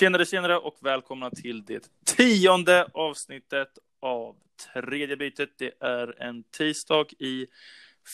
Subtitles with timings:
[0.00, 3.68] Tjenare, tjenare och välkomna till det tionde avsnittet
[4.00, 4.36] av
[4.74, 5.50] tredje bytet.
[5.58, 7.46] Det är en tisdag i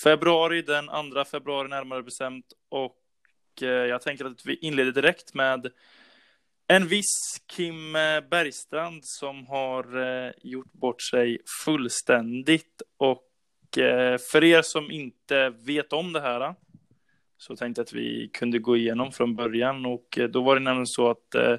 [0.02, 2.45] februari, den andra februari närmare bestämt.
[2.69, 2.97] Och
[3.61, 5.73] eh, jag tänker att vi inleder direkt med
[6.66, 12.83] en viss Kim eh, Bergstrand som har eh, gjort bort sig fullständigt.
[12.97, 13.23] Och
[14.33, 16.55] för er som inte vet om det här
[17.46, 20.86] så tänkte att vi kunde gå igenom från början och eh, då var det nämligen
[20.86, 21.56] så att eh,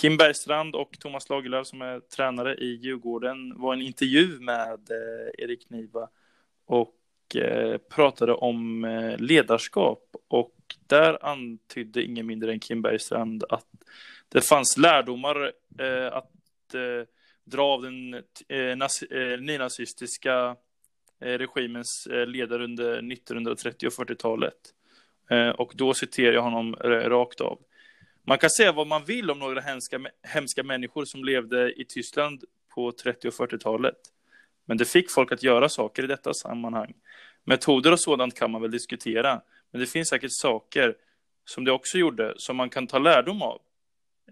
[0.00, 5.44] Kim Bergstrand och Thomas Lagerlöf som är tränare i Djurgården var en intervju med eh,
[5.44, 6.08] Erik Niva
[6.66, 6.92] och
[7.90, 8.86] pratade om
[9.18, 10.54] ledarskap och
[10.86, 13.66] där antydde ingen mindre än Kim Bergstrand att
[14.28, 15.52] det fanns lärdomar
[16.12, 16.30] att
[17.44, 20.56] dra av den eh, nynazistiska
[21.20, 24.75] regimens ledare under 1930 och 40-talet.
[25.30, 27.58] Eh, och då citerar jag honom rakt av.
[28.24, 32.44] Man kan säga vad man vill om några hemska, hemska människor som levde i Tyskland
[32.74, 33.96] på 30 och 40-talet.
[34.64, 36.94] Men det fick folk att göra saker i detta sammanhang.
[37.44, 40.94] Metoder och sådant kan man väl diskutera, men det finns säkert saker
[41.44, 43.60] som det också gjorde som man kan ta lärdom av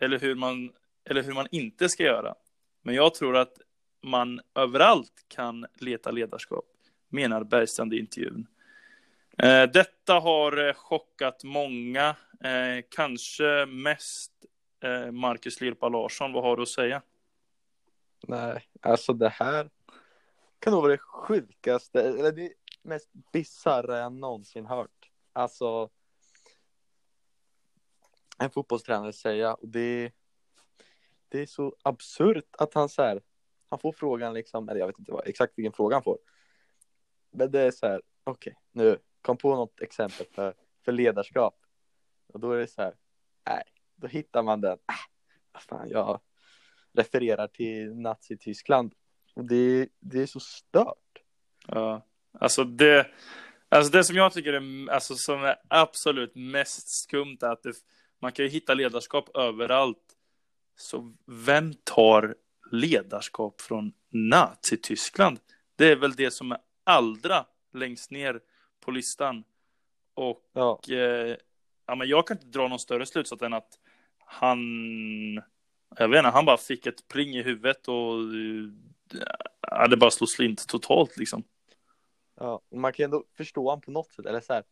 [0.01, 0.73] eller hur man,
[1.05, 2.35] eller hur man inte ska göra.
[2.83, 3.53] Men jag tror att
[4.03, 6.65] man överallt kan leta ledarskap,
[7.09, 8.47] menar Bergstrand i intervjun.
[9.39, 14.31] Eh, detta har eh, chockat många, eh, kanske mest
[15.13, 16.33] Marcus Lirpa Larsson.
[16.33, 17.03] Vad har du att säga?
[18.29, 19.71] Nej, alltså det här
[20.59, 25.11] kan nog vara det sjukaste, eller det mest bisarra jag någonsin hört.
[25.33, 25.91] Alltså,
[28.39, 30.13] en fotbollstränare säga och det,
[31.29, 33.23] det är så absurt att han så här,
[33.69, 36.19] han får frågan liksom, eller jag vet inte vad, exakt vilken fråga han får.
[37.31, 40.55] Men det är så här, okej, okay, nu kom på något exempel för,
[40.85, 41.55] för ledarskap.
[42.33, 42.95] Och då är det så här,
[43.47, 43.63] nej,
[43.97, 44.95] då hittar man den, äh,
[45.53, 46.21] vad fan, jag
[46.93, 48.95] refererar till Nazityskland.
[49.35, 51.23] Och det, det är så stört.
[51.67, 53.07] Ja, alltså det,
[53.69, 57.73] alltså det som jag tycker är, alltså som är absolut mest skumt är att det,
[58.21, 60.17] man kan ju hitta ledarskap överallt.
[60.77, 62.35] Så vem tar
[62.71, 65.39] ledarskap från Nazityskland?
[65.77, 68.41] Det är väl det som är allra längst ner
[68.85, 69.45] på listan.
[70.15, 70.81] Och ja.
[70.89, 71.37] Eh,
[71.87, 73.79] ja, men jag kan inte dra någon större slutsats än att
[74.19, 74.59] han,
[75.99, 78.15] jag vet inte, han bara fick ett pling i huvudet och
[79.61, 81.45] ja, det bara slog slint totalt liksom.
[82.37, 84.65] Ja, man kan ändå förstå honom på något sätt, eller så här,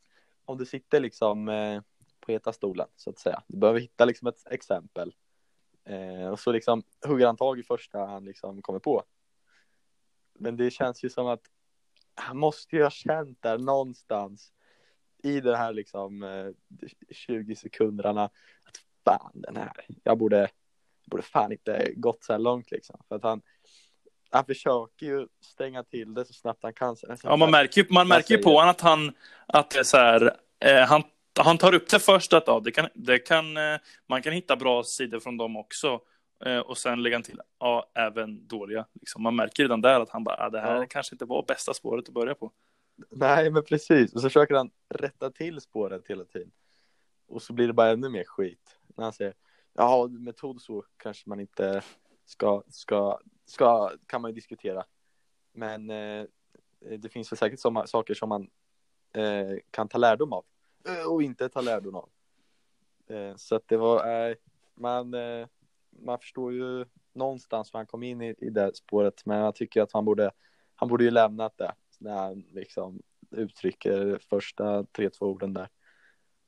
[0.44, 1.83] om du sitter liksom eh,
[2.21, 3.43] på heta stolen så att säga.
[3.47, 5.15] Du behöver hitta liksom ett exempel.
[5.84, 9.05] Eh, och så liksom hugger han tag i första han liksom kommer på.
[10.39, 11.43] Men det känns ju som att
[12.15, 14.53] han måste ju ha känt där någonstans
[15.23, 16.47] i den här liksom eh,
[17.11, 20.49] 20 sekunderna att fan den här, jag borde,
[21.11, 23.00] borde fan inte gått så här långt liksom.
[23.09, 23.43] För att han,
[24.31, 26.97] han försöker ju stänga till det så snabbt han kan.
[27.23, 29.12] ja, man märker ju, man märker ju på honom att han,
[29.47, 31.03] att det är så här, eh, han
[31.41, 34.56] han tar upp det först att ja, det kan, det kan, eh, man kan hitta
[34.56, 36.00] bra sidor från dem också.
[36.47, 38.86] Eh, och sen lägga till, ja, även dåliga.
[38.92, 39.22] Liksom.
[39.22, 40.86] Man märker redan där att han bara, ja, det här ja.
[40.91, 42.53] kanske inte var bästa spåret att börja på.
[43.10, 44.14] Nej, men precis.
[44.14, 46.50] Och så försöker han rätta till spåret hela tiden.
[47.26, 48.78] Och så blir det bara ännu mer skit.
[48.97, 49.34] När han säger,
[49.72, 51.82] ja, metod så kanske man inte
[52.25, 54.84] ska, ska, ska, kan man ju diskutera.
[55.52, 56.25] Men eh,
[56.98, 58.50] det finns väl säkert som, saker som man
[59.12, 60.44] eh, kan ta lärdom av.
[60.88, 62.08] Eh, och inte ta lärdom av.
[63.06, 64.34] Eh, så att det var, eh,
[64.75, 65.14] man,
[65.98, 69.82] man förstår ju någonstans hur han kom in i, i det spåret, men jag tycker
[69.82, 70.30] att han borde,
[70.75, 75.69] han borde ju lämnat det när han liksom uttrycker första tre, två orden där.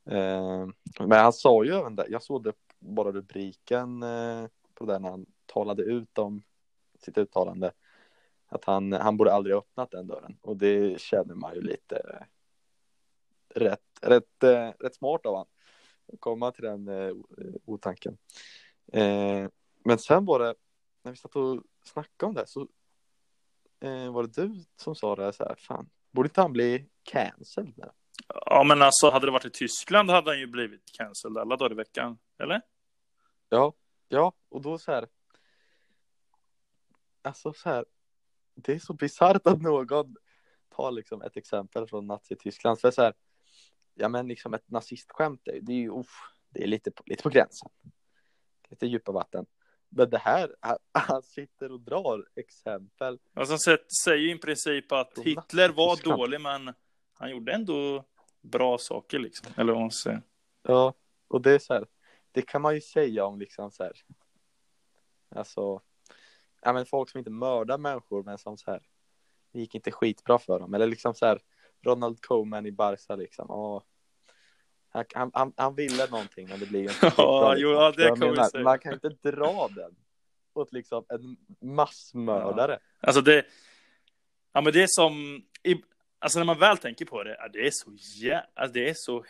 [0.09, 0.67] Eh,
[0.99, 5.09] men han sa ju även det, jag såg det bara rubriken eh, på den när
[5.09, 6.43] han talade ut om
[6.99, 7.71] sitt uttalande,
[8.47, 11.95] att han, han borde aldrig ha öppnat den dörren och det känner man ju lite
[11.95, 12.25] eh,
[13.59, 14.43] rätt, rätt,
[14.79, 15.47] rätt smart av honom.
[16.13, 17.13] Att komma till den eh,
[17.65, 18.17] otanken.
[18.93, 19.49] Eh,
[19.83, 20.55] men sen var det,
[21.03, 22.67] när vi satt och snackade om det så
[23.79, 27.73] eh, var det du som sa det så här, fan, borde inte han bli cancelled
[27.77, 27.89] nu?
[28.27, 31.71] Ja, men alltså hade det varit i Tyskland hade han ju blivit cancelled alla dagar
[31.71, 32.61] i veckan, eller?
[33.49, 33.73] Ja,
[34.07, 35.07] ja, och då så här.
[37.21, 37.85] Alltså så här,
[38.55, 40.15] det är så bisarrt att någon
[40.69, 42.79] tar liksom ett exempel från Nazityskland.
[42.79, 43.13] För så här,
[43.93, 47.69] ja men liksom ett nazistskämt, det, är ju, uff, det är lite, lite på gränsen.
[48.75, 49.45] Lite djupa vatten.
[49.89, 50.55] Men det här,
[50.91, 53.19] han sitter och drar exempel.
[53.33, 56.73] Alltså han säger ju i princip att Hitler var dålig, men
[57.13, 58.05] han gjorde ändå
[58.41, 59.51] bra saker liksom.
[59.57, 60.21] Eller vad man säger.
[60.61, 60.93] Ja,
[61.27, 61.85] och det är så här,
[62.31, 63.93] det kan man ju säga om liksom så här.
[65.35, 65.81] Alltså,
[66.61, 68.87] ja men folk som inte mördar människor men som så här.
[69.51, 71.41] Det gick inte skitbra för dem eller liksom så här.
[71.81, 73.51] Ronald Koeman i Barca liksom.
[73.51, 73.81] Åh,
[75.13, 77.83] han, han, han ville någonting men det blir ju inte Ja, jo, liksom.
[77.83, 78.63] ja, det jag kan vi menar.
[78.63, 79.95] Man kan inte dra den
[80.53, 81.37] åt liksom en
[81.69, 82.79] massmördare.
[82.99, 83.45] Alltså det,
[84.53, 85.75] ja men det är som, i,
[86.19, 88.93] alltså när man väl tänker på det, ja, det är så jä, alltså det är
[88.97, 89.25] så,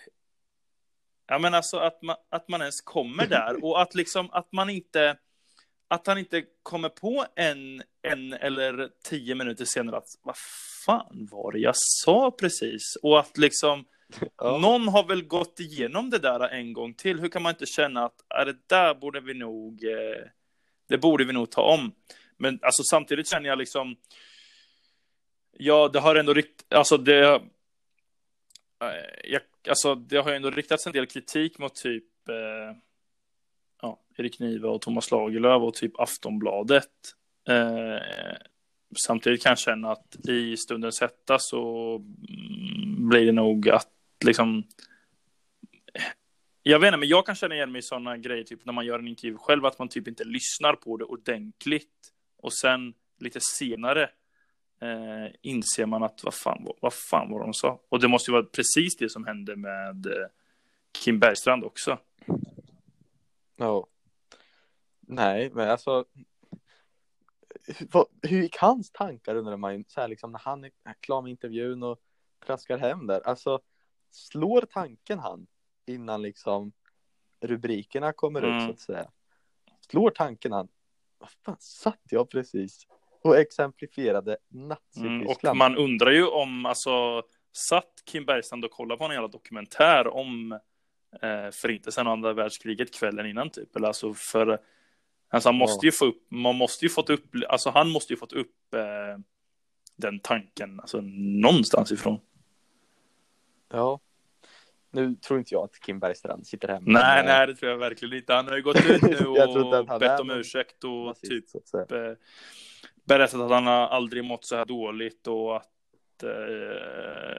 [1.28, 4.70] ja men alltså att man, att man ens kommer där och att liksom att man
[4.70, 5.18] inte,
[5.88, 10.38] att han inte kommer på en, en eller tio minuter senare att vad
[10.86, 12.96] fan var det jag sa precis?
[13.02, 13.86] Och att liksom
[14.38, 14.57] Ja.
[14.57, 17.19] någon har väl gått igenom det där en gång till.
[17.19, 20.28] Hur kan man inte känna att är det där borde vi nog, eh,
[20.88, 21.92] det borde vi nog ta om.
[22.38, 23.96] Men alltså samtidigt känner jag liksom,
[25.57, 27.42] ja det har ändå rikt, alltså det, eh,
[29.24, 32.78] jag, alltså det har ändå riktats en del kritik mot typ eh,
[33.81, 36.92] ja, Erik Niva och Thomas Lagerlöf och typ Aftonbladet.
[37.50, 37.98] Eh,
[38.98, 43.94] samtidigt kan jag känna att i stundens hetta så mm, blir det nog att
[44.25, 44.63] liksom
[46.68, 48.86] jag vet inte, men jag kan känna igen mig i sådana grejer, typ när man
[48.86, 52.13] gör en intervju själv, att man typ inte lyssnar på det ordentligt.
[52.38, 54.04] Och sen lite senare
[54.81, 57.81] eh, inser man att vad fan, vad, vad fan var de sa?
[57.89, 60.28] Och det måste ju vara precis det som hände med eh,
[61.04, 62.00] Kim Bergstrand också.
[63.56, 63.88] Ja.
[65.00, 66.06] Nej, men alltså.
[67.68, 70.71] Hur, vad- hur gick hans tankar undrar man ju, så här liksom när han är
[71.00, 72.00] klar med intervjun och
[72.45, 73.21] traskar hem där.
[73.28, 73.60] Alltså
[74.16, 75.48] slår tanken han
[75.86, 76.72] innan liksom
[77.42, 78.66] rubrikerna kommer ut Mm.
[78.66, 79.12] så att säga.
[79.90, 80.68] Slår tanken han.
[81.18, 82.88] Vad fan satt jag precis
[83.22, 85.52] och exemplifierade Mm, Nazityskland?
[85.52, 90.08] och man undrar ju om, alltså, satt Kim Bergstrand och kollade på en jävla dokumentär
[90.08, 90.52] om
[91.22, 93.76] eh, Förintelsen och andra världskriget kvällen innan typ?
[93.76, 94.62] Eller alltså för,
[95.30, 95.88] alltså han måste Ja.
[95.88, 99.18] ju få upp, man måste ju fått upp, alltså han måste ju fått upp eh,
[99.96, 101.02] den tanken, alltså
[101.42, 102.20] någonstans ifrån.
[103.70, 104.00] Ja.
[104.95, 106.81] Nu tror inte jag att Kim Bergstrand sitter hemma.
[106.86, 108.33] Nej, med nej, det tror jag verkligen inte.
[108.33, 112.12] Han har ju gått ut nu och bett om ursäkt och nazist, typ eh,
[113.03, 116.30] berättat att han har aldrig mått så här dåligt och att, eh,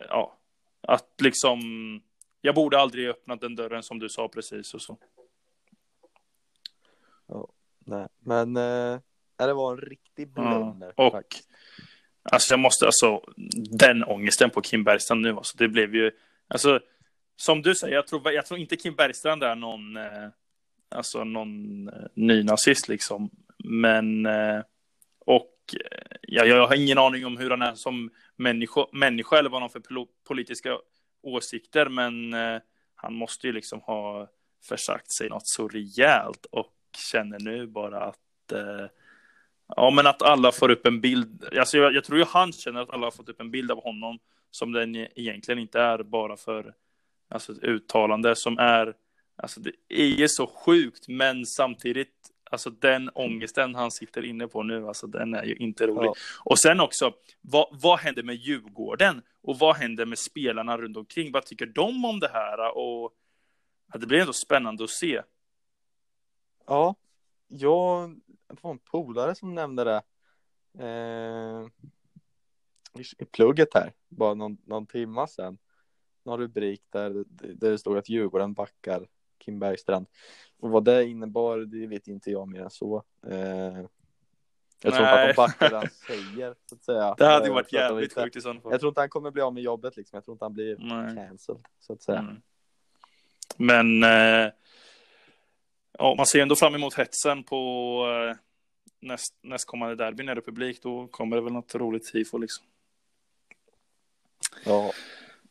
[0.09, 0.39] ja,
[0.81, 1.61] att liksom,
[2.41, 4.99] jag borde aldrig öppnat den dörren som du sa precis och så.
[7.87, 8.99] Nej, men eh,
[9.37, 10.93] det var en riktig blunder.
[10.97, 11.49] och- faktiskt.
[12.33, 13.21] Alltså jag måste, alltså,
[13.79, 16.11] den ångesten på Kim Bergstrand nu, alltså det blev ju,
[16.49, 16.81] alltså,
[17.37, 20.29] som du säger, jag tror, jag tror inte Kim Bergstrand är någon, eh,
[20.89, 24.61] alltså någon eh, ny nazist liksom, men, eh,
[25.19, 29.51] och eh, ja, jag har ingen aning om hur han är som människa, människa eller
[29.51, 30.79] vad han har för politiska
[31.23, 32.61] åsikter, men eh,
[32.95, 34.29] han måste ju liksom ha
[34.69, 36.73] försagt sig något så rejält och
[37.13, 38.87] känner nu bara att eh,
[39.69, 41.45] Ja, men att alla får upp en bild.
[41.59, 43.83] Alltså jag, jag tror ju han känner att alla har fått upp en bild av
[43.83, 44.19] honom
[44.51, 46.75] som den egentligen inte är bara för
[47.29, 48.95] alltså, ett uttalande som är.
[49.39, 52.17] Alltså det är så sjukt, men samtidigt
[52.51, 56.09] alltså den ångesten han sitter inne på nu, alltså den är ju inte rolig.
[56.09, 56.15] Ja.
[56.45, 61.33] Och sen också, vad, vad händer med Djurgården och vad händer med spelarna runt omkring?
[61.33, 62.77] Vad tycker de om det här?
[62.77, 63.13] Och
[63.93, 65.23] ja, det blir ändå spännande att se.
[66.67, 66.95] Ja,
[67.49, 70.03] jag var en polare som nämnde det
[70.85, 71.67] eh,
[73.19, 75.59] i plugget här, bara någon, någon timma sedan.
[76.27, 79.07] Någon rubrik där, där det stod att Djurgården backar
[79.39, 80.07] Kim Bergstrand.
[80.61, 83.03] Och vad det innebar, det vet inte jag mer än så.
[83.27, 83.37] Eh,
[84.83, 87.15] jag tror inte att de backar det han säger, så att säga.
[87.19, 88.73] Det hade ju Eh, varit jävligt inte- sjukt i sådana fall.
[88.73, 90.17] Jag tror inte han kommer bli av med jobbet liksom.
[90.17, 91.15] Jag tror inte han blir Nej.
[91.17, 92.19] cancelled, så att säga.
[92.19, 92.43] Mm.
[93.57, 94.53] Men eh,
[95.99, 97.61] ja, man ser ändå fram emot hetsen på
[98.31, 98.37] eh,
[99.01, 100.83] näst, nästkommande derby när det är publik.
[100.83, 102.67] Då kommer det väl något roligt tifo liksom.
[104.65, 104.93] Ja,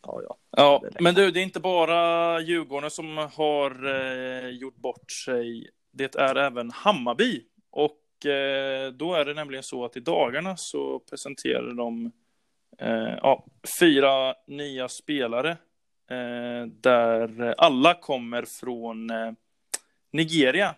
[0.05, 0.37] ja, ja.
[0.57, 5.69] Ja, men du, det är inte bara Djurgården som har eh, gjort bort sig.
[5.91, 7.43] Det är även Hammarby.
[7.71, 12.11] Och eh, då är det nämligen så att i dagarna så presenterar de
[12.79, 13.45] eh, ja,
[13.79, 15.49] fyra nya spelare.
[16.09, 19.31] Eh, där alla kommer från eh,
[20.11, 20.75] Nigeria.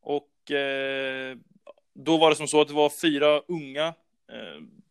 [0.00, 1.36] Och eh,
[1.94, 3.94] då var det som så att det var fyra unga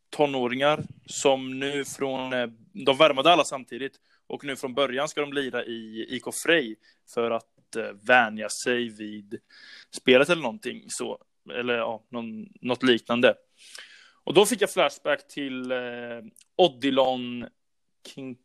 [0.10, 2.48] tonåringar som nu från, eh,
[2.86, 3.94] de värmade alla samtidigt
[4.28, 6.76] och nu från början ska de lira i IK Frej
[7.14, 9.40] för att eh, vänja sig vid
[9.96, 11.18] spelet eller någonting så,
[11.54, 13.36] eller ja, någon, något liknande.
[14.24, 15.78] Och då fick jag flashback till eh,
[16.56, 17.46] Odilon
[18.16, 18.38] Kin-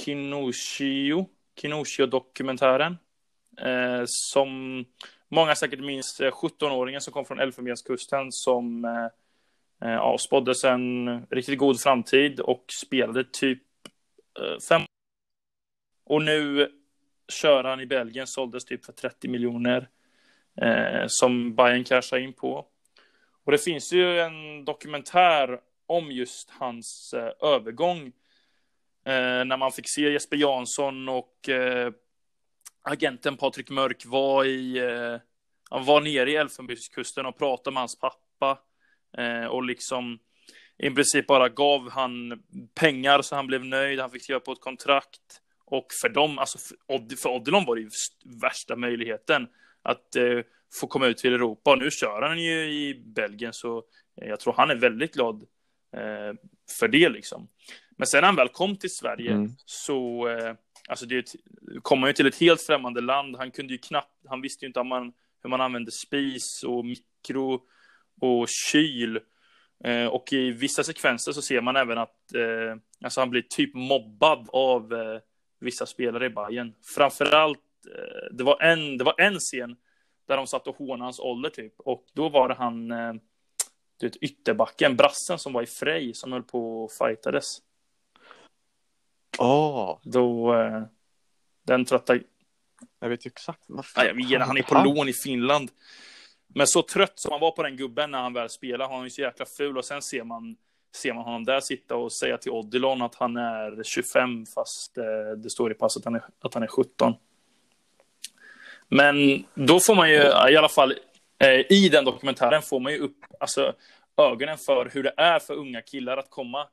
[0.00, 1.26] Kinoshio,
[1.60, 2.96] Kinoshio-dokumentären.
[3.60, 4.84] eh, som
[5.28, 9.06] många säkert minns, eh, 17-åringen som kom från Elfenbenskusten som eh,
[9.82, 13.62] Eh, ja, spåddes en riktigt god framtid och spelade typ
[14.38, 14.82] eh, fem
[16.04, 16.70] och nu
[17.28, 19.88] kör han i Belgien, såldes typ för 30 miljoner
[20.56, 22.66] eh, som Bayern cashar in på.
[23.44, 28.06] Och det finns ju en dokumentär om just hans eh, övergång
[29.04, 31.92] eh, när man fick se Jesper Jansson och eh,
[32.82, 35.20] agenten Patrik Mörk var i eh,
[35.70, 38.58] han var nere i Elfenbenskusten och pratade med hans pappa
[39.18, 40.18] eh, och liksom
[40.78, 42.42] i princip bara gav han
[42.74, 44.00] pengar så han blev nöjd.
[44.00, 47.82] Han fick skriva på ett kontrakt och för dem, alltså för, för Odilon var det
[47.82, 47.90] ju
[48.24, 49.48] värsta möjligheten
[49.82, 50.38] att eh,
[50.80, 51.70] få komma ut till Europa.
[51.70, 53.78] Och nu kör han ju i Belgien, så
[54.22, 55.42] eh, jag tror han är väldigt glad
[55.96, 56.34] eh,
[56.78, 57.48] för det liksom.
[57.96, 59.50] Men sen när han väl kom till Sverige mm.
[59.64, 60.54] så, eh,
[60.88, 61.34] alltså det
[61.82, 63.36] kom han ju till ett helt främmande land.
[63.36, 65.12] Han kunde ju knappt, han visste ju inte om man,
[65.42, 67.62] hur man använde spis och mikro
[68.20, 69.20] och kyl.
[69.84, 73.74] Eh, och i vissa sekvenser så ser man även att eh, alltså han blir typ
[73.74, 75.20] mobbad av eh,
[75.60, 76.74] vissa spelare i Bayern.
[76.96, 79.76] Framförallt, eh, det var en, det var en scen
[80.28, 81.74] där de satt och hånade hans ålder typ.
[81.76, 83.12] Och då var det han, eh,
[84.00, 87.46] du vet, ytterbacken, brassen som var i Frej som höll på och fightades.
[89.38, 89.90] Åh!
[89.90, 89.98] Oh.
[90.02, 90.82] Då, eh,
[91.66, 92.18] den trötta...
[93.00, 93.64] Jag vet ju exakt.
[93.68, 95.70] Vad fan, jag vet, han är på lån i Finland.
[96.54, 99.04] Men så trött som han var på den gubben när han väl spelar, han är
[99.04, 100.56] ju så jäkla ful och sen ser man
[100.96, 105.04] ser man honom där sitta och säga till Odilon att han är 25 fast eh,
[105.36, 107.14] det står i passet att han är, att han är 17.
[108.88, 110.16] Men då får man ju
[110.50, 110.94] i alla fall
[111.38, 113.72] eh, i den dokumentären får man ju upp alltså,
[114.16, 116.66] ögonen för hur det är för unga killar att komma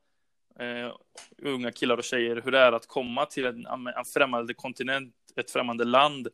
[0.62, 0.92] Uh,
[1.38, 5.52] unga killar och tjejer hur det är att komma till en, en främmande kontinent, ett
[5.52, 6.28] främmande land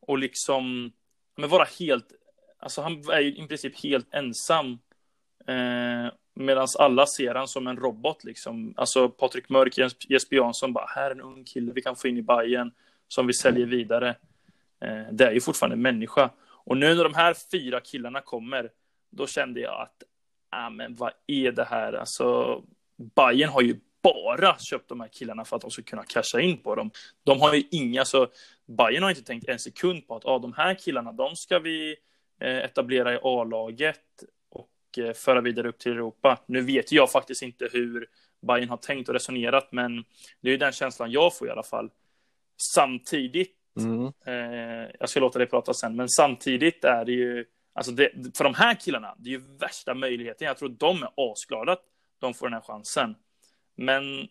[0.00, 0.92] och liksom
[1.36, 2.12] men vara helt,
[2.60, 4.78] alltså han är ju i princip helt ensam
[5.46, 8.74] eh, Medan alla ser han som en robot liksom.
[8.76, 12.16] Alltså Patrik Mörk, Jesper Jansson bara, här är en ung kille vi kan få in
[12.16, 12.72] i Bayern
[13.08, 14.08] som vi säljer vidare.
[14.80, 16.30] Eh, det är ju fortfarande en människa.
[16.40, 18.70] Och nu när de här fyra killarna kommer,
[19.10, 20.02] då kände jag att,
[20.50, 21.92] ah, men vad är det här?
[21.92, 22.62] Alltså,
[23.16, 26.58] Bayern har ju bara köpt de här killarna för att de ska kunna casha in
[26.58, 26.90] på dem.
[27.24, 28.26] De har ju inga, så
[28.66, 31.96] Bayern har inte tänkt en sekund på att ah, de här killarna, de ska vi
[32.40, 34.00] etablera i A-laget
[34.98, 36.38] Eh, föra vidare upp till Europa.
[36.46, 38.06] Nu vet jag faktiskt inte hur
[38.40, 40.04] Bayern har tänkt och resonerat, men
[40.40, 41.90] det är den känslan jag får i alla fall.
[42.74, 44.12] Samtidigt, mm.
[44.24, 48.44] eh, jag ska låta dig prata sen, men samtidigt är det ju, alltså det, för
[48.44, 50.46] de här killarna, det är ju värsta möjligheten.
[50.46, 51.84] Jag tror de är asglada att
[52.18, 53.14] de får den här chansen.
[53.74, 54.28] Men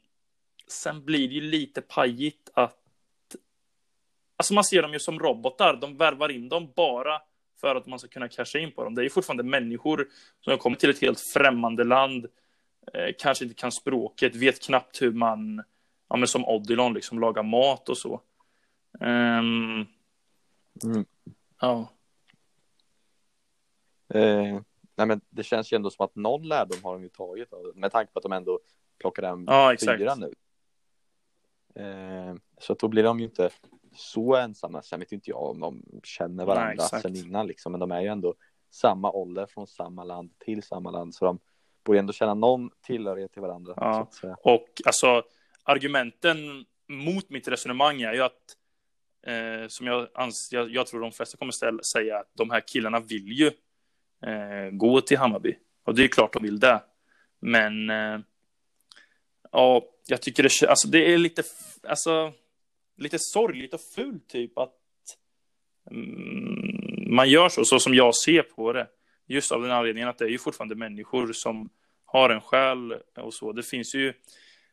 [0.67, 2.75] sen blir det ju lite pajigt att
[4.37, 7.21] Alltså man ser dem ju som robotar, de värvar in dem bara
[7.59, 8.95] för att man ska kunna casha in på dem.
[8.95, 10.07] Det är ju fortfarande människor
[10.41, 12.25] som har kommit till ett helt främmande land,
[12.93, 15.63] eh, kanske inte kan språket, vet knappt hur man,
[16.09, 18.21] ja men som Odilon, liksom lagar mat och så.
[18.99, 19.87] Um,
[20.83, 21.05] mm.
[21.61, 21.89] Ja.
[24.13, 24.61] Eh,
[24.95, 27.91] nej men det känns ju ändå som att någon lärdom har de ju tagit med
[27.91, 28.59] tanke på att de ändå
[28.99, 30.33] plockar hem ja, fyra nu.
[31.75, 33.49] Eh, så då blir de ju inte
[33.99, 34.81] så ensamma.
[34.81, 38.01] Sen vet inte jag om de känner varandra Nej, sen innan liksom, men de är
[38.01, 38.35] ju ändå
[38.71, 41.39] samma ålder från samma land till samma land, så de
[41.83, 43.73] borde ändå känna någon tillhörighet till varandra.
[43.75, 44.09] Ja.
[44.43, 45.23] Och alltså
[45.63, 48.55] argumenten mot mitt resonemang är ju att
[49.27, 52.63] eh, som jag, anser, jag, jag tror de flesta kommer ställa, säga att de här
[52.67, 53.47] killarna vill ju
[54.29, 56.81] eh, gå till Hammarby och det är klart de vill det.
[57.39, 58.19] Men eh,
[59.51, 61.43] ja, jag tycker det, alltså, det är lite,
[61.83, 62.33] alltså
[62.99, 64.75] lite sorgligt och fult typ att
[65.91, 68.87] mm, man gör så, så som jag ser på det.
[69.27, 71.69] Just av den anledningen att det är ju fortfarande människor som
[72.05, 73.51] har en själ och så.
[73.51, 74.13] Det finns ju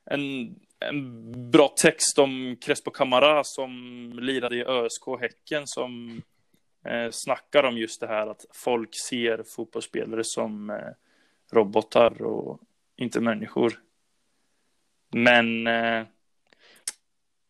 [0.04, 6.22] en, en bra text om Crespo Camara som lirade i ÖSK Häcken som
[6.84, 10.76] eh, snackar om just det här att folk ser fotbollsspelare som eh,
[11.52, 12.60] robotar och
[12.96, 13.80] inte människor.
[15.12, 16.06] Men eh,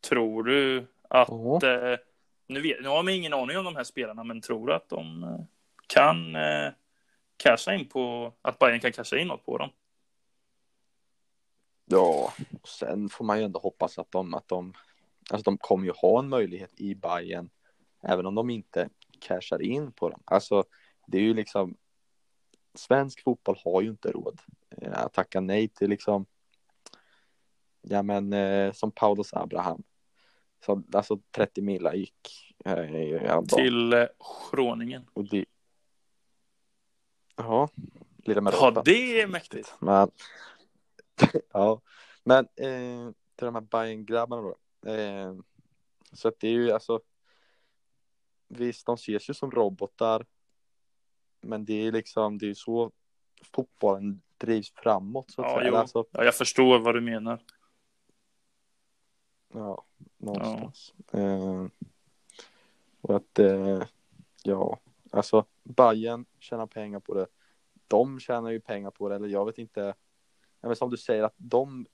[0.08, 1.64] Tror du att, oh.
[1.64, 1.98] eh,
[2.46, 4.88] nu, vet, nu har man ingen aning om de här spelarna, men tror du att
[4.88, 5.40] de eh,
[5.86, 6.72] kan eh,
[7.36, 9.70] casha in på, att Bayern kan casha in något på dem?
[11.84, 12.32] Ja,
[12.64, 14.72] sen får man ju ändå hoppas att de, att de,
[15.30, 17.50] alltså de kommer ju ha en möjlighet i Bayern
[18.02, 18.88] även om de inte
[19.20, 20.22] cashar in på dem.
[20.24, 20.64] Alltså,
[21.06, 21.76] det är ju liksom,
[22.74, 26.26] svensk fotboll har ju inte råd eh, att tacka nej till liksom,
[27.82, 29.82] ja men eh, som Paulus Abraham
[30.64, 34.06] så alltså 30 mila gick Eh, till eh.
[35.12, 35.44] Och det...
[37.36, 37.68] Ja,
[38.16, 39.74] lilla med Ja, det är mäktigt.
[39.78, 40.10] Men,
[41.52, 41.80] ja,
[42.24, 44.56] men eh, till de här bayern grabbarna då.
[44.90, 45.34] Eh,
[46.12, 47.00] så att det är ju alltså,
[48.48, 50.26] visst de ses ju som robotar,
[51.40, 52.92] men det är liksom, det är ju så
[53.52, 55.78] fotbollen drivs framåt så att Ja, säga.
[55.78, 57.42] Alltså, Ja, jag förstår vad du menar.
[59.52, 59.84] ja,
[60.16, 60.94] någonstans.
[61.12, 61.66] Eh,
[63.00, 63.82] och att, eh,
[64.42, 64.78] ja,
[65.10, 67.26] alltså Bayern tjänar pengar på det.
[67.88, 69.94] De tjänar ju pengar på det, eller jag vet inte.
[70.60, 71.86] Ja, men som du säger, att de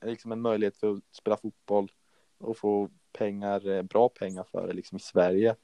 [0.00, 1.92] är liksom en möjlighet för att spela fotboll
[2.38, 5.56] och få pengar, eh, bra pengar för det liksom i Sverige.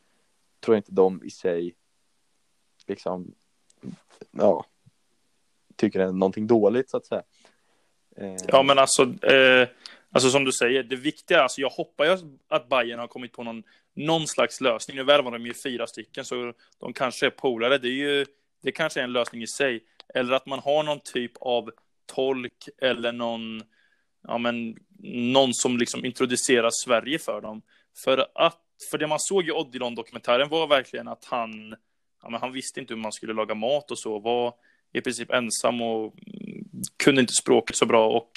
[0.60, 1.74] Tror jag inte de i sig
[2.86, 3.34] liksom,
[4.30, 4.64] ja,
[5.76, 7.22] tycker det är någonting dåligt så att säga.
[8.16, 9.68] Eh, Ja, men alltså, eh,
[10.12, 13.62] alltså som du säger, det viktiga, alltså jag hoppas att Bayern har kommit på någon,
[13.94, 14.96] någon slags lösning.
[14.96, 17.78] Nu värvar de ju fyra stycken, så de kanske är polare.
[17.78, 18.26] Det är ju,
[18.62, 19.84] det kanske är en lösning i sig.
[20.14, 21.70] Eller att man har någon typ av
[22.06, 23.62] tolk eller någon,
[24.22, 24.76] ja men,
[25.32, 27.62] någon som liksom introducerar Sverige för dem.
[28.04, 31.74] För att, för det man såg i Odilon-dokumentären var verkligen att han,
[32.22, 34.54] ja men han visste inte hur man skulle laga mat och så, var
[34.92, 36.14] i princip ensam och
[37.00, 38.30] kunde inte språket så bra och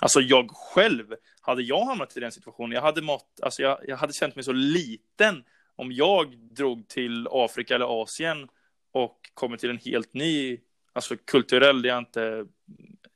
[0.00, 3.96] alltså jag själv, hade jag hamnat i den situationen, jag hade mått, alltså jag, jag
[3.96, 5.44] hade känt mig så liten
[5.76, 8.48] om jag drog till Afrika eller Asien
[8.92, 10.60] och kommer till en helt ny,
[10.92, 12.46] alltså kulturell, det är inte,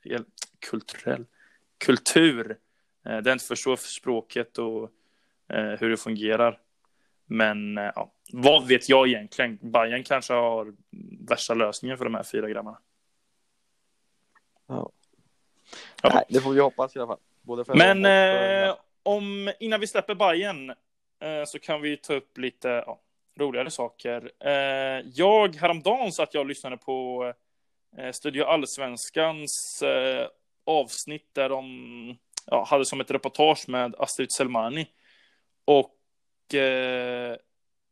[0.05, 0.21] eh,
[0.71, 1.25] kulturell,
[1.85, 2.57] kultur, eh,
[3.05, 4.91] där jag inte förstår språket och
[5.49, 6.59] eh, hur det fungerar.
[7.27, 9.59] Men eh, ja, vad vet jag egentligen?
[9.63, 10.75] Bayern kanske har
[11.29, 12.79] värsta lösningen för de här fyra grabbarna.
[14.67, 14.91] Ja.
[16.03, 16.11] Ja.
[16.15, 17.21] Nej, det får vi hoppas i alla fall.
[17.43, 20.71] Både för Men för- eh, om, innan vi släpper Bayern
[21.21, 23.01] eh, så kan vi ta upp lite ja,
[23.39, 24.31] roligare saker.
[24.41, 27.25] Eh, jag häromdagen satt jag och lyssnade på
[27.99, 30.27] eh, Studio Allsvenskans eh,
[30.67, 34.87] avsnitt där de ja, hade som ett reportage med Astrid Selmani.
[35.65, 37.37] Och eh,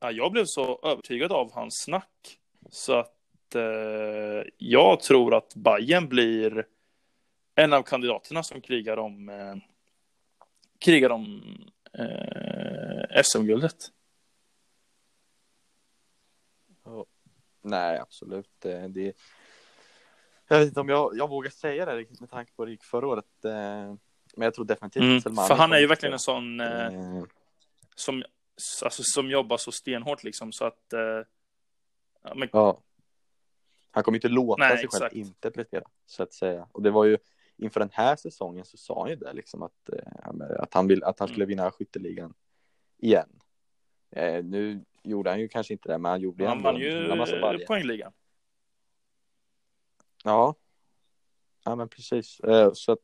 [0.00, 2.38] ja, jag blev så övertygad av hans snack
[2.70, 3.14] så att
[3.54, 6.66] eh, jag tror att Bayern blir
[7.54, 9.54] en av kandidaterna som krigar om eh,
[10.78, 11.42] krigar om
[11.92, 13.76] eh, SM-guldet.
[17.62, 18.50] Nej, absolut.
[18.58, 19.12] Det, det...
[20.48, 22.72] Jag vet inte om jag, jag vågar säga det riktigt med tanke på hur det
[22.72, 23.44] gick förra året.
[23.44, 23.50] eh,
[24.36, 27.22] Men jag tror definitivt Mm, Selmani för han är ju verkligen en sån eh,
[27.94, 28.22] som,
[28.84, 31.20] alltså, som jobbar så stenhårt liksom så att eh,
[32.34, 32.80] men, Ja.
[33.90, 35.02] Han kommer inte låta Nej, sig exakt.
[35.02, 36.68] själv inte prestera, så att säga.
[36.72, 37.18] Och det var ju
[37.56, 41.04] inför den här säsongen så sa han ju det liksom att, eh, att han vill
[41.04, 41.48] att han skulle Mm.
[41.56, 42.34] vinna skytteligan
[42.98, 43.28] igen.
[44.10, 47.66] Eh, nu gjorde han ju kanske inte det, men han gjorde han ändå vann ju
[47.66, 48.12] poängligan.
[50.24, 50.54] Ja.
[51.64, 52.40] Ja, men precis.
[52.40, 52.98] Eh, så att,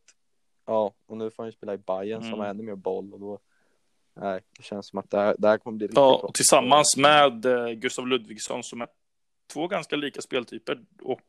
[0.66, 2.40] ja, och nu får han ju spela i Bayern som Mm.
[2.40, 3.38] har ännu mer boll och då,
[4.14, 6.30] nej, det känns som att det här, det här kommer bli riktigt Ja, bra.
[6.34, 8.88] tillsammans med eh, Gustav Ludvigsson som är
[9.46, 11.20] två ganska lika speltyper och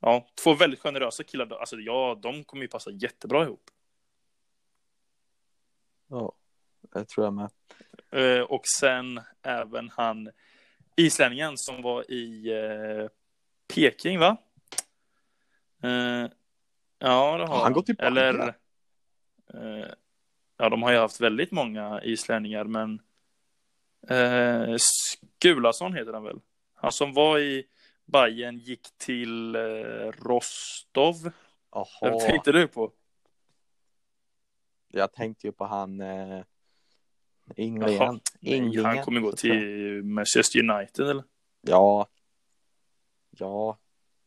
[0.00, 1.52] ja, två väldigt generösa killar.
[1.52, 3.70] Alltså ja, de kommer ju passa jättebra ihop.
[6.08, 6.32] Ja,
[6.92, 7.50] det tror jag med.
[8.10, 10.30] Eh, och sen även han
[10.96, 13.08] islänningen som var i eh,
[13.74, 14.36] Peking, va?
[15.82, 16.26] Eh,
[16.98, 18.06] ja, det har han gått tillbaka?
[18.06, 18.54] Eller,
[20.56, 23.02] ja, de har ju haft väldigt många islänningar, men
[24.78, 26.40] Skulason heter han väl?
[26.82, 27.64] Han som var i
[28.04, 29.60] Bayern gick till eh,
[30.24, 31.22] Rostov.
[31.22, 31.32] Vem
[31.72, 32.92] Jaha, tänkte du på?
[34.88, 36.42] jag tänkte ju på han eh.
[37.56, 38.84] Ynglingen.
[38.84, 41.24] Han kommer gå till Manchester United, eller?
[41.60, 42.06] Ja.
[43.30, 43.78] Ja.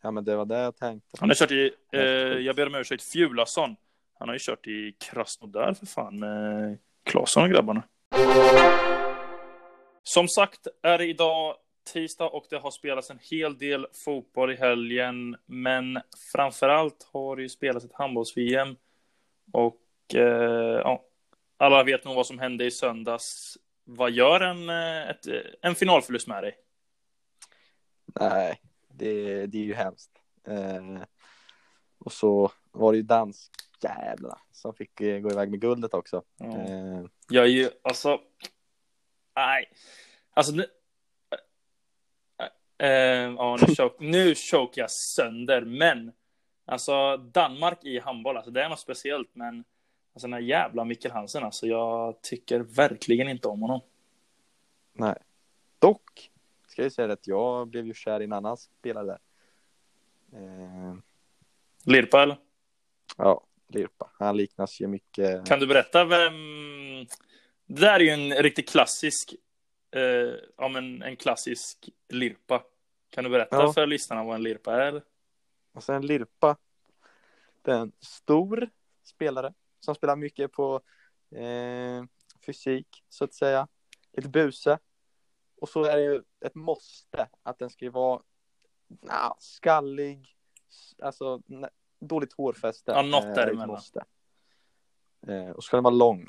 [0.01, 1.17] Ja, men det var det jag tänkte.
[1.19, 2.01] Han har kört i, eh,
[2.45, 3.75] jag ber om ursäkt, Fjulason.
[4.19, 7.83] Han har ju kört i Krasnodar för fan med Claesson och grabbarna.
[10.03, 14.55] Som sagt är det idag tisdag och det har spelats en hel del fotboll i
[14.55, 15.37] helgen.
[15.45, 16.01] Men
[16.33, 18.75] framförallt har det ju spelats ett handbolls-VM.
[19.51, 19.81] Och
[20.15, 21.05] eh, ja,
[21.57, 23.57] alla vet nog vad som hände i söndags.
[23.83, 25.25] Vad gör en, eh, ett,
[25.61, 26.57] en finalförlust med dig?
[28.19, 30.11] Nej, det, det är ju hemskt.
[30.47, 31.03] Eh,
[31.97, 36.23] och så var det ju danskjävlarna som fick eh, gå iväg med guldet också.
[36.37, 36.45] Ja.
[36.45, 38.21] Eh, Jag är ju, alltså...
[39.35, 39.71] Nej.
[40.33, 40.65] Alltså nu...
[42.77, 46.11] Eh, ja, nu, choke, nu choke jag sönder, men...
[46.67, 49.63] Alltså Danmark i handboll, alltså det är något speciellt, men...
[50.13, 53.81] Alltså den här jävla Mikkel Hansen, alltså jag tycker verkligen inte om honom.
[54.93, 55.15] Nej.
[55.79, 56.31] Dock
[56.67, 59.19] ska jag säga att jag blev ju kär i en annan spelare där.
[60.33, 60.95] Eh,
[61.85, 62.37] Lirpa eller?
[63.17, 64.09] ja, Lirpa.
[64.19, 65.45] Han liknas ju mycket.
[65.45, 66.33] Kan du berätta vem...
[67.65, 69.33] Det där är ju en riktigt klassisk,
[69.95, 72.63] eh, ja men en klassisk Lirpa.
[73.09, 73.73] Kan du berätta Ja.
[73.73, 75.03] för lyssnarna vad en Lirpa är?
[75.73, 76.57] Och sen Lirpa.
[77.61, 78.69] Det är en stor
[79.03, 80.81] spelare som spelar mycket på
[81.31, 82.03] eh,
[82.45, 83.67] fysik så att säga.
[84.13, 84.79] Lite buse.
[85.61, 88.21] Och så är det ju ett måste att den ska vara
[88.87, 90.35] nah, skallig,
[91.01, 92.91] alltså n- dåligt hårfäste.
[92.91, 93.67] Ja, något eh, däremellan.
[93.67, 94.03] måste.
[95.27, 96.27] Eh, och så ska den vara lång.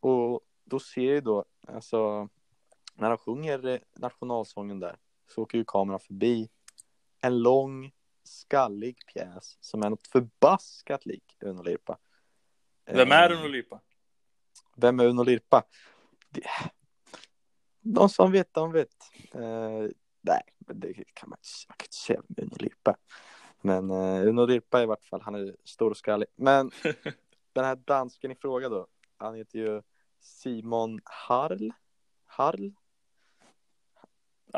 [0.00, 2.28] Och då ser jag ju då, alltså
[2.96, 4.96] när de sjunger eh, nationalsången där
[5.28, 6.48] så åker ju kameran förbi
[7.20, 11.98] en lång skallig pjäs som är något förbaskat lik Uno Lirpa.
[12.84, 13.80] Vem är Eh, Uno Lirpa?
[14.76, 15.64] Vem är Uno Lirpa?
[17.80, 18.96] De som vet, de vet.
[19.34, 19.88] Eh,
[20.20, 22.96] nej, men det kan man inte, man kan inte säga vem Uno Lirpa.
[23.60, 26.28] Men eh, Uno Lirpa i vart fall, han är stor och skallig.
[26.36, 26.70] Men
[27.52, 29.82] den här dansken i fråga då, han heter ju
[30.20, 31.70] Simon Harl.
[32.24, 32.70] Harl?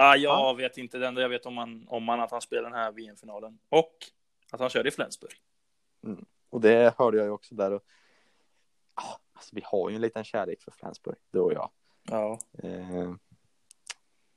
[0.00, 0.98] Ah, jag vet inte.
[0.98, 3.58] Det enda jag vet om han, om han att han spelar den här VM-finalen.
[3.68, 3.94] Och
[4.52, 5.32] att han körde i Flensburg.
[6.50, 7.72] Och det hörde jag ju också där.
[7.72, 7.82] Och,
[8.94, 11.70] ah, alltså, vi har ju en liten kärlek för Flensburg, du och jag.
[12.02, 12.38] Ja.
[12.62, 13.14] Eh,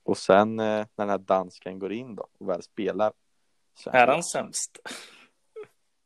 [0.04, 3.14] och sen eh, när den här dansken går in då och väl spelar.
[3.86, 4.80] Är han sämst?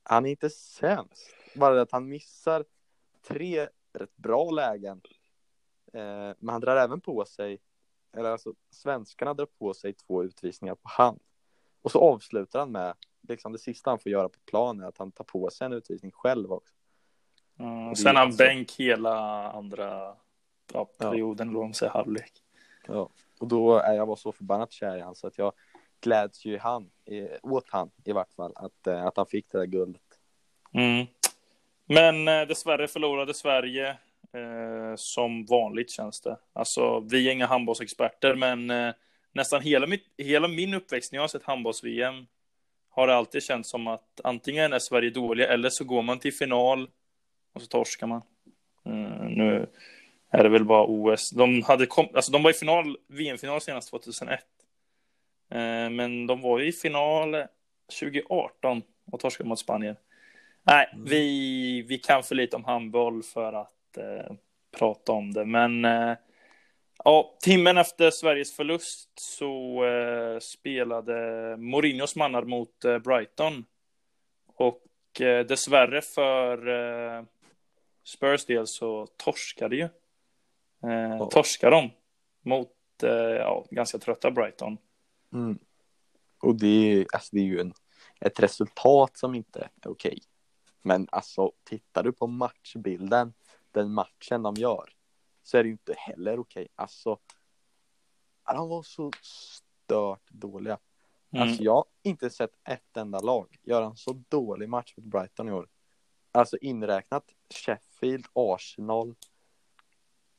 [0.03, 1.35] Han är inte sämst.
[1.55, 2.65] Bara det att han missar
[3.27, 5.01] tre rätt bra lägen.
[5.93, 7.61] Eh, men han drar även på sig,
[8.17, 11.19] eller alltså svenskarna drar på sig två utvisningar på hand.
[11.81, 12.93] Och så avslutar han med,
[13.27, 15.73] liksom det sista han får göra på planen är att han tar på sig en
[15.73, 16.73] utvisning själv också.
[17.59, 20.15] Mm, sen han alltså- bänk hela andra
[20.73, 22.33] ja, perioden, vad man säger, halvlek.
[22.87, 23.09] Ja.
[23.39, 25.53] Och då är jag var så förbannat kär i han så att jag
[26.01, 26.89] gläds ju han,
[27.41, 30.01] åt han i vart fall, att, eh, att han fick det där guldet.
[30.73, 31.05] Mm.
[31.85, 33.97] Men eh, dessvärre förlorade Sverige
[34.35, 36.37] eh, som vanligt känns det.
[36.53, 38.93] Alltså, vi är inga handbollsexperter, men eh,
[39.31, 42.25] nästan hela, mitt, hela min uppväxt när jag har sett handbolls-VM
[42.89, 46.33] har det alltid känts som att antingen är Sverige dåliga eller så går man till
[46.33, 46.89] final
[47.53, 48.21] och så torskar man.
[48.85, 49.67] Eh, nu
[50.31, 51.29] är det väl bara OS.
[51.31, 54.39] De, hade kom, alltså, de var i final, VM-final senast 2001.
[55.51, 57.35] Eh, men de var i final
[57.99, 59.95] 2018 och torskade mot Spanien.
[60.63, 61.05] Nej, Mm.
[61.05, 64.35] vi, vi kan för lite om handboll för att eh,
[64.77, 65.45] prata om det.
[65.45, 66.17] Men eh,
[67.03, 71.13] ja, timmen efter Sveriges förlust så eh, spelade
[71.57, 73.65] Mourinhos mannar mot eh, Brighton.
[74.45, 77.23] Och eh, dessvärre för eh,
[78.03, 79.89] Spurs del så torskade ju.
[80.81, 81.29] Ja.
[81.31, 81.91] Torskade de
[82.41, 82.71] mot
[83.37, 84.77] ja, ganska trötta Brighton.
[85.33, 85.59] Mm.
[86.41, 87.73] Och det alltså, det är ju en,
[88.19, 90.19] ett resultat som inte är okej.
[90.81, 93.33] Men alltså, tittar du på matchbilden,
[93.75, 94.89] den matchen de gör,
[95.43, 96.67] så är det ju inte heller okej.
[96.75, 97.19] Alltså,
[98.45, 100.79] ja, de var så stört dåliga.
[101.31, 101.47] Mm.
[101.47, 105.49] Alltså, jag har inte sett ett enda lag göra en så dålig match mot Brighton
[105.49, 105.67] i år.
[106.31, 109.15] Alltså inräknat Sheffield, Arsenal.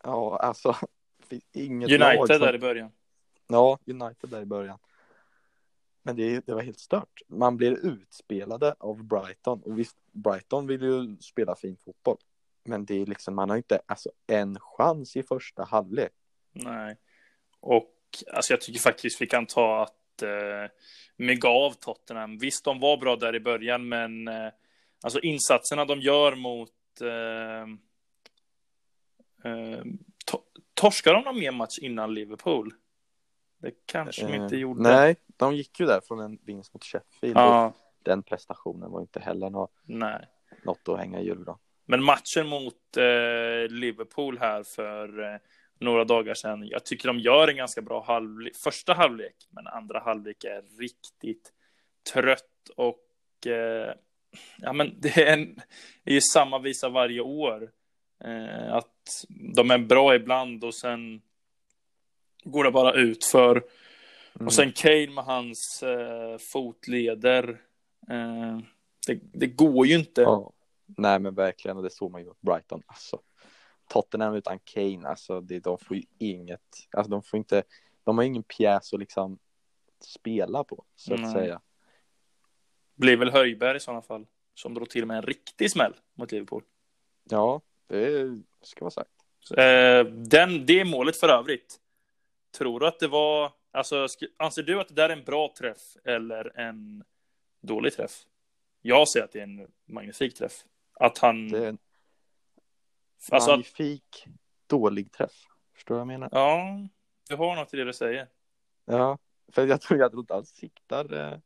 [0.03, 0.77] Ja, alltså.
[1.53, 2.47] Inget United som...
[2.47, 2.93] där i början.
[3.47, 4.79] Ja, United där i början.
[6.03, 7.23] Men det, det var helt stört.
[7.29, 9.63] Man blir utspelade av Brighton.
[9.63, 12.19] Och visst, Brighton vill ju spela fin fotboll.
[12.67, 16.13] Men det är liksom, man har inte alltså, en chans i första halvlek.
[16.53, 16.97] Nej.
[17.61, 17.93] Och
[18.33, 20.71] alltså jag tycker faktiskt vi kan ta att eh,
[21.17, 22.39] med av Tottenham.
[22.39, 24.49] Visst, de var bra där i början, men eh,
[25.03, 27.63] alltså insatserna de gör mot eh,
[29.53, 29.83] eh,
[30.27, 30.39] to
[30.75, 32.75] torskar de någon mer match innan Liverpool?
[33.59, 34.83] Det kanske de inte Eh, gjorde.
[34.83, 37.37] Nej, de gick ju där från en vinst mot Sheffield.
[37.37, 39.73] Ja, den prestationen var inte heller något,
[40.65, 41.59] något att hänga i julgran.
[41.87, 45.41] Men matchen mot eh, Liverpool här för eh,
[45.81, 46.69] några dagar sedan.
[46.69, 51.53] Jag tycker de gör en ganska bra halvlek, första halvlek, men andra halvlek är riktigt
[52.13, 53.95] trött och eh,
[54.59, 55.55] ja, men det är, en,
[56.05, 57.71] det är ju samma visa varje år.
[58.25, 61.23] Eh, att de är bra ibland och sen
[62.45, 63.63] går det bara ut för
[64.37, 64.47] Mm.
[64.47, 67.61] och sen Kane med hans eh, fotleder.
[68.11, 68.59] Eh,
[69.07, 70.21] det, det går ju inte.
[70.21, 70.53] Ja.
[70.87, 71.77] Nej, men verkligen.
[71.77, 72.83] Och det såg man ju mot Brighton.
[72.87, 73.21] Alltså,
[73.89, 76.61] Tottenham utan Kane, alltså, det, de får ju inget.
[76.91, 77.63] Alltså, de får inte.
[78.05, 79.39] De har ingen pjäs att liksom
[80.01, 81.33] spela på, så att Nej.
[81.33, 81.61] säga.
[82.95, 84.27] blir väl Höjberg i sådana fall.
[84.55, 86.63] Som drog till med en riktig smäll mot Liverpool.
[87.25, 89.11] Ja, det ska vara sagt.
[89.51, 91.81] Eh, den, det målet för övrigt.
[92.59, 95.97] Tror du att det var, alltså anser du att det där är en bra träff
[96.05, 97.05] eller en
[97.61, 98.23] dålig träff?
[98.83, 100.65] Jag säger att det är en magnifik träff.
[101.01, 101.49] Att han...
[101.49, 101.79] Det är en
[103.31, 104.27] alltså, magnifik
[104.67, 105.47] dålig träff.
[105.75, 106.29] Förstår du vad jag menar?
[106.33, 106.89] Ja,
[107.29, 108.29] du har något i det du säger.
[108.85, 109.19] Ja,
[109.53, 111.39] för jag tror jag inte alls siktar eh,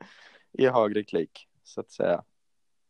[0.53, 2.25] i högre klick, så att säga.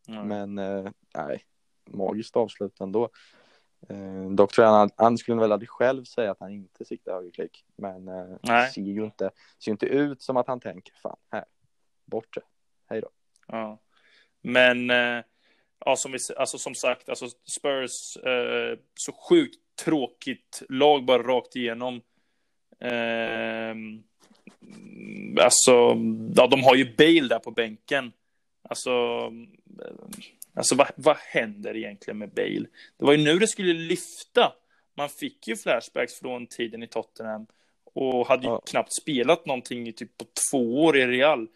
[0.09, 0.29] Mm.
[0.29, 1.44] Men eh, nej,
[1.85, 3.11] magiskt avslut ändå.
[3.88, 7.12] Eh, dock tror jag han, han skulle väl aldrig själv säga att han inte siktar
[7.12, 7.64] högre klick.
[7.77, 11.44] Men eh, det ser ju inte, ser inte ut som att han tänker fan här,
[12.05, 12.42] bort det,
[12.87, 13.11] hej då.
[13.46, 13.79] Ja.
[14.40, 15.25] Men eh,
[15.84, 21.56] ja, som, vi, alltså, som sagt, alltså Spurs, eh, så sjukt tråkigt lag bara rakt
[21.56, 22.00] igenom.
[22.80, 23.74] Eh,
[25.44, 25.96] alltså,
[26.36, 28.12] ja, de har ju Bale där på bänken.
[28.68, 28.90] Alltså,
[30.54, 32.66] alltså vad, vad händer egentligen med Bale?
[32.98, 34.52] Det var ju nu det skulle lyfta.
[34.96, 37.46] Man fick ju flashbacks från tiden i Tottenham
[37.94, 38.62] och hade ju ja.
[38.66, 41.48] knappt spelat någonting i typ på två år i Real.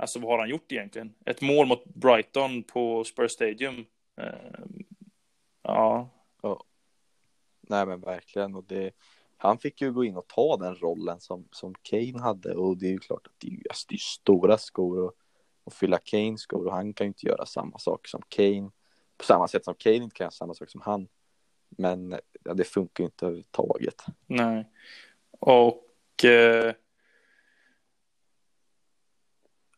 [0.00, 1.14] Alltså vad har han gjort egentligen?
[1.26, 3.86] Ett mål mot Brighton på Spurs Stadium.
[4.20, 4.66] Uh,
[5.62, 6.10] ja.
[6.42, 6.64] ja.
[7.60, 8.90] Nej men verkligen och det
[9.36, 12.86] han fick ju gå in och ta den rollen som, som Kane hade och det
[12.86, 15.12] är ju klart att det är, alltså, det är stora skor och,
[15.64, 18.70] och fylla Kanes skor och han kan ju inte göra samma sak som Kane
[19.16, 21.08] på samma sätt som Kane inte kan göra samma sak som han.
[21.68, 24.04] Men ja, det funkar ju inte överhuvudtaget.
[24.26, 24.68] Nej.
[25.40, 26.74] Och eh,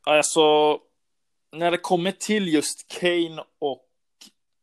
[0.04, 0.78] Alltså,
[1.52, 3.88] när det kommer till just Kane och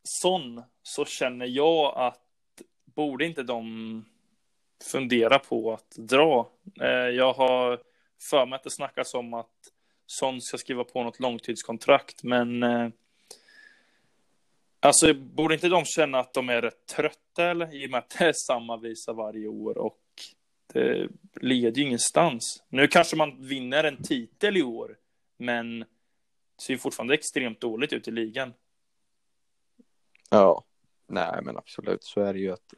[0.04, 2.20] Son så känner jag att
[2.84, 4.04] borde inte de
[4.92, 6.48] fundera på att dra?
[6.80, 7.80] Eh, jag har
[8.30, 9.56] för mig att det snackas om att
[10.06, 12.88] Son ska skriva på något långtidskontrakt, men eh,
[14.80, 17.74] alltså borde inte de känna att de är rätt trötta eller?
[17.74, 20.00] I och med att det är samma visa varje år och
[20.72, 21.08] det
[21.40, 22.62] leder ju ingenstans.
[22.68, 24.96] Nu kanske man vinner en titel i år,
[25.40, 28.54] men det ser fortfarande extremt dåligt ut i ligan.
[30.30, 30.64] Ja,
[31.06, 32.74] nej men absolut så är det ju att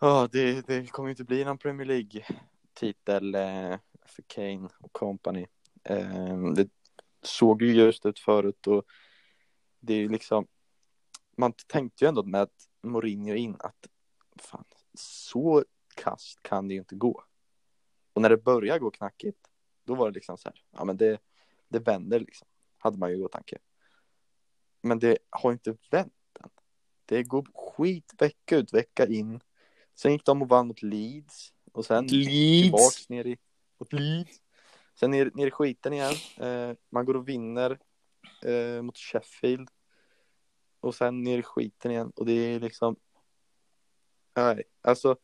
[0.00, 5.46] ja, det, det kommer inte bli någon Premier League-titel eh, för Kane och company.
[5.84, 6.68] Ehm, det
[7.22, 8.84] såg ju just ut förut och
[9.80, 10.46] det är ju liksom
[11.36, 12.48] man tänkte ju ändå med
[12.82, 13.86] Mourinho in att
[14.40, 15.64] fan, så
[15.96, 17.24] kast kan det ju inte gå.
[18.12, 19.47] Och när det börjar gå knackigt
[19.88, 21.20] då var det liksom så här, ja men det,
[21.68, 22.48] det vänder liksom,
[22.78, 23.58] hade man ju i tanke.
[24.82, 26.50] Men det har inte vänt än.
[27.04, 29.40] Det går skit vecka ut, vecka in.
[29.94, 31.52] Sen gick de och vann mot Leeds.
[31.72, 32.62] Och sen Leeds.
[32.62, 33.38] tillbaks ner i,
[33.78, 34.40] mot Leeds.
[34.94, 36.14] Sen ner, ner i skiten igen.
[36.36, 37.78] Eh, man går och vinner
[38.44, 39.70] eh, mot Sheffield.
[40.80, 42.12] Och sen ner i skiten igen.
[42.16, 42.96] Och det är liksom,
[44.36, 45.16] nej, alltså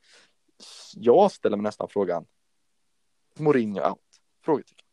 [0.94, 2.26] jag ställer mig nästan frågan.
[3.38, 4.03] Mourinho out?
[4.44, 4.86] Frågetecken.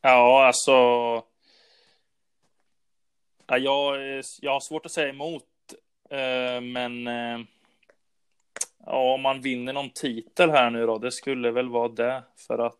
[0.00, 0.72] Ja, alltså.
[3.46, 3.96] Ja, jag,
[4.40, 5.44] jag har svårt att säga emot.
[6.10, 7.06] Eh, men.
[7.06, 7.40] Eh,
[8.86, 10.98] ja, om man vinner någon titel här nu då.
[10.98, 12.22] Det skulle väl vara det.
[12.46, 12.78] För att.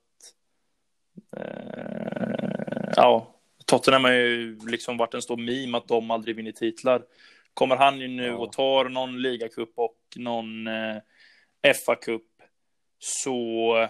[1.36, 7.02] Eh, ja, Tottenham har ju liksom varit en stor meme att de aldrig vinner titlar.
[7.54, 8.36] Kommer han ju nu ja.
[8.36, 10.96] och tar någon ligacup och någon eh,
[11.62, 12.22] FA-cup
[12.98, 13.88] så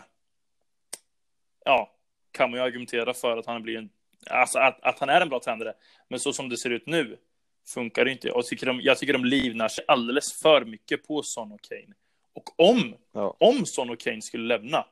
[1.65, 1.96] ja,
[2.37, 3.91] kan man ju argumentera för att han blir en,
[4.31, 5.75] alltså att, att han är en bra tränare.
[6.09, 7.19] Men så som det ser ut nu
[7.67, 8.29] funkar det inte.
[8.29, 11.95] Jag tycker de, jag tycker de livnar sig alldeles för mycket på Son och Kane.
[12.33, 13.37] Och om, ja.
[13.41, 14.87] om Son och Kane skulle lämna,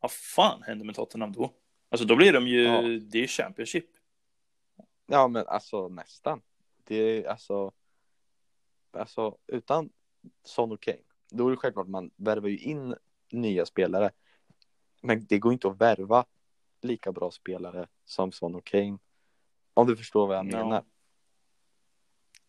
[0.00, 1.52] vad fan händer med Tottenham då?
[1.88, 2.82] Alltså då blir de ju, ja.
[2.82, 3.86] det är Championship.
[5.06, 6.40] Ja men alltså nästan.
[6.84, 7.72] Det är alltså,
[8.92, 9.90] alltså utan
[10.44, 10.98] Son och Kane,
[11.30, 12.94] då är det självklart man värvar ju in
[13.30, 14.10] nya spelare.
[15.02, 16.24] Men det går inte att värva
[16.84, 18.98] lika bra spelare som Son och Kane.
[19.74, 20.84] Om du förstår vad jag menar.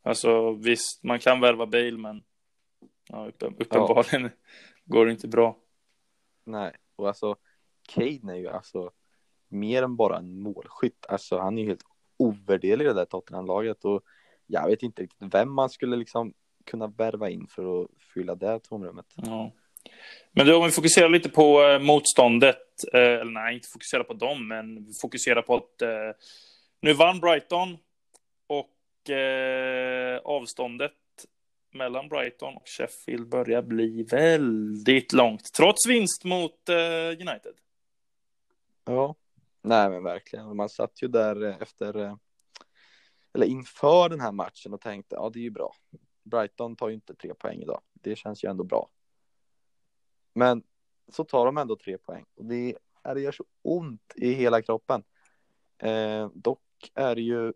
[0.03, 2.23] Alltså visst, man kan värva Bale, men
[3.07, 4.29] ja, uppenbarligen ja.
[4.85, 5.57] går det inte bra.
[6.43, 7.35] Nej, och alltså
[7.87, 8.91] Kane är ju alltså
[9.47, 11.05] mer än bara en målskytt.
[11.09, 11.85] Alltså han är ju helt
[12.17, 14.03] ovärderlig i det där Tottenham-laget och
[14.45, 16.33] jag vet inte riktigt vem man skulle liksom
[16.65, 19.05] kunna värva in för att fylla det tomrummet.
[19.15, 19.51] Ja.
[20.31, 22.57] Men då om vi fokuserar lite på eh, motståndet,
[22.93, 26.11] eh, eller nej, inte fokusera på dem, men fokusera på att eh,
[26.81, 27.77] nu vann Brighton
[28.47, 28.67] och
[30.23, 30.91] avståndet
[31.73, 36.69] mellan Brighton och Sheffield börjar bli väldigt långt, trots vinst mot
[37.19, 37.53] United.
[38.85, 39.15] Ja,
[39.61, 40.55] nej men verkligen.
[40.55, 42.17] Man satt ju där efter,
[43.33, 45.75] eller inför den här matchen och tänkte, ja det är ju bra.
[46.23, 47.81] Brighton tar ju inte tre poäng idag.
[47.93, 48.89] Det känns ju ändå bra.
[50.33, 50.63] Men
[51.07, 52.25] så tar de ändå tre poäng.
[52.35, 55.03] Och det, är, det gör så ont i hela kroppen.
[55.77, 56.61] Eh, dock
[56.93, 57.53] är det ju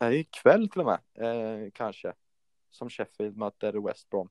[0.00, 2.12] är det ikväll till och med, eh, kanske,
[2.70, 4.28] som Sheffield möter West Brom.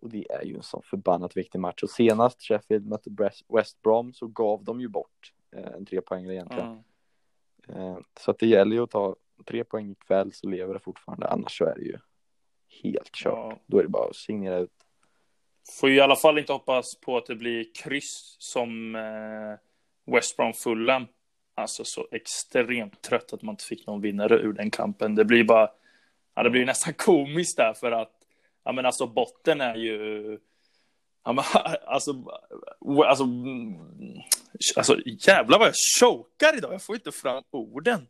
[0.00, 1.82] Och det är ju en sån förbannat viktig match.
[1.82, 3.10] Och senast Sheffield mötte
[3.48, 6.84] West Brom så gav de ju bort eh, en tre poäng egentligen.
[7.68, 7.80] Mm.
[7.80, 11.28] Eh, så att det gäller ju att ta tre poäng ikväll så lever det fortfarande.
[11.28, 11.98] Annars så är det ju
[12.82, 13.52] helt kört.
[13.52, 13.58] Ja.
[13.66, 14.87] Då är det bara att signera ut.
[15.70, 20.36] Får ju i alla fall inte hoppas på att det blir kryss som eh, West
[20.36, 21.06] Brom Fulham.
[21.54, 25.14] Alltså så extremt trött att man inte fick någon vinnare ur den kampen.
[25.14, 25.70] Det blir bara,
[26.34, 28.12] ja, det blir nästan komiskt där för att,
[28.64, 30.38] ja men alltså botten är ju,
[31.24, 31.44] ja men
[31.86, 32.12] alltså,
[33.06, 33.76] alltså, mm,
[34.76, 36.72] alltså jävlar vad jag chokar idag.
[36.72, 38.06] Jag får inte fram orden.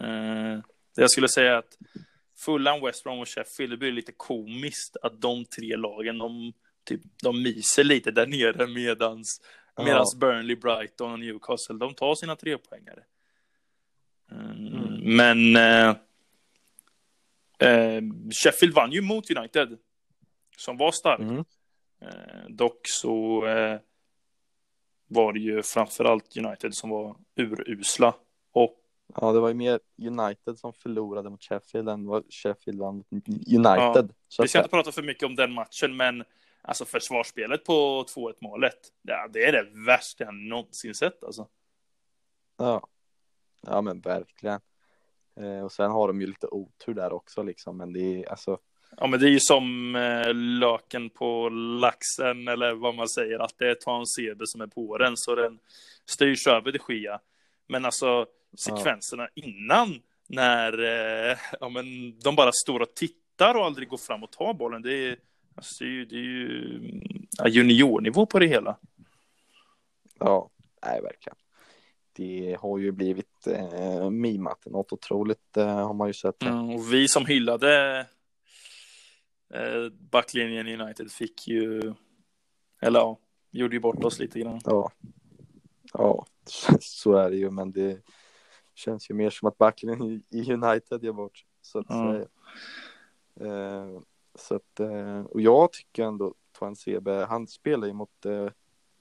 [0.00, 0.60] Eh,
[0.96, 1.78] jag skulle säga att
[2.44, 6.52] Fulham, West Brom och Sheffield, det blir lite komiskt att de tre lagen, de,
[6.84, 9.40] typ, de myser lite där nere medans
[9.76, 10.18] Medan ja.
[10.18, 13.02] Burnley, Brighton och Newcastle, de tar sina trepoängare.
[14.30, 14.66] Mm.
[14.66, 15.16] Mm.
[15.16, 15.96] Men eh,
[17.70, 18.02] eh,
[18.42, 19.78] Sheffield vann ju mot United,
[20.56, 21.20] som var stark.
[21.20, 21.44] Mm.
[22.00, 23.80] Eh, dock så eh,
[25.06, 28.14] var det ju framförallt United som var urusla.
[28.52, 28.80] Och
[29.20, 33.28] Ja, det var ju mer United som förlorade mot Sheffield än vad Sheffield vann mot
[33.28, 34.12] United.
[34.36, 36.24] Ja, vi ska inte prata för mycket om den matchen, men
[36.66, 38.78] Alltså försvarsspelet på 2-1 målet.
[39.02, 41.48] Ja, det är det värsta jag någonsin sett alltså.
[42.56, 42.86] Ja,
[43.60, 44.60] ja men verkligen.
[45.40, 48.58] Eh, och sen har de ju lite otur där också liksom, men det är alltså.
[48.96, 51.48] Ja, men det är ju som eh, löken på
[51.80, 55.34] laxen eller vad man säger, att det är Tan Sebe som är på den så
[55.34, 55.58] den
[56.06, 57.20] styrs över det skia.
[57.66, 58.26] Men alltså
[58.58, 59.42] sekvenserna ja.
[59.44, 64.32] innan när eh, ja, men de bara står och tittar och aldrig går fram och
[64.32, 64.82] tar bollen.
[64.82, 65.16] Det är
[65.54, 67.00] Alltså, det är ju, det är ju
[67.38, 68.78] ja, juniornivå på det hela.
[70.18, 70.50] Ja,
[70.86, 71.36] nej verkligen.
[72.12, 76.42] Det har ju blivit eh, mimat, något otroligt eh, har man ju sett.
[76.42, 77.98] Mm, och vi som hyllade
[79.54, 81.94] eh, backlinjen United fick ju,
[82.80, 83.18] eller ja,
[83.50, 84.60] gjorde ju bort oss lite grann.
[84.64, 84.92] Ja,
[85.92, 86.26] ja
[86.80, 88.02] så är det ju, men det
[88.74, 92.12] känns ju mer som att backlinjen i United gör bort så att mm.
[92.12, 92.28] säga.
[93.40, 94.00] Eh,
[94.34, 98.48] så att, eh, och jag tycker ändå Twan Sebe, han spelar ju mot eh,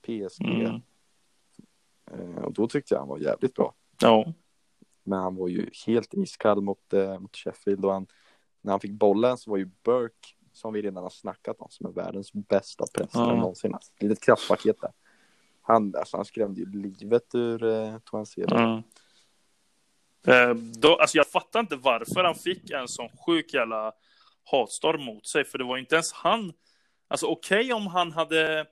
[0.02, 0.46] PSG.
[0.46, 0.82] Mm.
[2.12, 3.74] Eh, och då tyckte jag han var jävligt bra.
[4.02, 4.34] Ja.
[5.04, 8.08] Men han var ju helt iskall mot, mot Sheffield och han,
[8.62, 11.86] när han fick bollen så var ju Burke, som vi redan har snackat om, som
[11.86, 13.36] är världens bästa pressare ja.
[13.36, 13.74] någonsin.
[13.74, 14.92] Alltså, litet kraftpaket där.
[15.62, 18.56] Han, alltså, han skrämde ju livet ur eh, Twan Sebe.
[18.56, 18.84] Mm.
[20.28, 23.94] Eh, då, alltså jag fattar inte varför han fick en sån sjuk jävla
[24.52, 26.54] hatstorm mot sig, för det var inte ens han.
[27.08, 28.66] Alltså okej okay, om han hade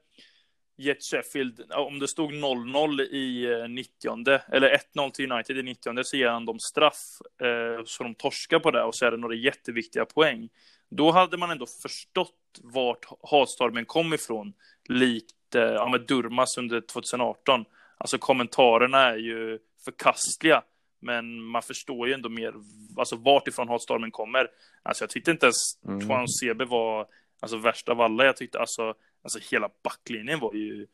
[0.77, 6.03] gett Sheffield, om det stod 0-0 i eh, 90 eller 1-0 till United i 90
[6.03, 7.01] så ger han dem straff
[7.41, 10.49] eh, så de torskar på det och så är det några jätteviktiga poäng.
[10.89, 14.53] Då hade man ändå förstått vart hatstormen kom ifrån,
[14.89, 17.65] likt eh, ja, med Durmas under 2018.
[17.97, 20.63] Alltså kommentarerna är ju förkastliga.
[21.01, 22.53] Men man förstår ju ändå mer
[22.97, 24.47] alltså, vart ifrån hatstormen kommer.
[24.83, 26.07] Alltså jag tyckte inte ens mm.
[26.07, 27.07] Tuan Sebe var
[27.39, 28.25] alltså, värst av alla.
[28.25, 30.87] Jag tyckte alltså, alltså hela backlinjen var ju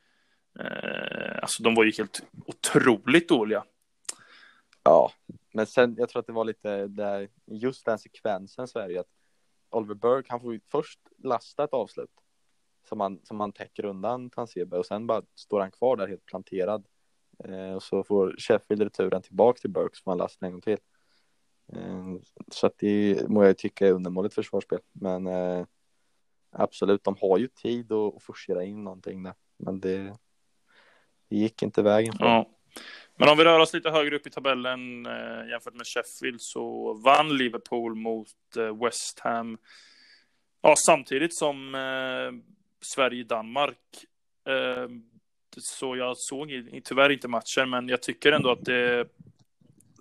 [0.60, 3.63] eh, alltså de var ju helt otroligt dåliga.
[4.84, 5.12] Ja,
[5.54, 8.93] men sen jag tror att det var lite där, just den sekvensen så är det
[8.93, 9.17] ju att
[9.70, 12.10] Oliver Burke, han får ju först lasta ett avslut
[12.89, 16.26] som han, som han täcker undan Tansebe och sen bara står han kvar där helt
[16.26, 16.86] planterad
[17.76, 20.78] och så får Sheffield returen tillbaka till Burke får han lasta en gång till.
[21.74, 22.16] Eh,
[22.51, 24.80] så att det må jag tycka är undermåligt försvarsspel.
[24.91, 25.66] Men eh,
[26.51, 29.34] absolut, de har ju tid att, att forcera in någonting där.
[29.57, 30.18] Men det,
[31.30, 32.14] det gick inte vägen.
[32.14, 32.26] För.
[32.26, 32.49] Ja.
[33.16, 36.93] Men om vi rör oss lite högre upp i tabellen eh, jämfört med Sheffield så
[36.93, 39.57] vann Liverpool mot eh, West Ham.
[40.61, 43.78] Ja, samtidigt som eh, Sverige-Danmark
[45.58, 46.49] så jag såg
[46.84, 49.08] tyvärr inte matchen, men jag tycker ändå att det är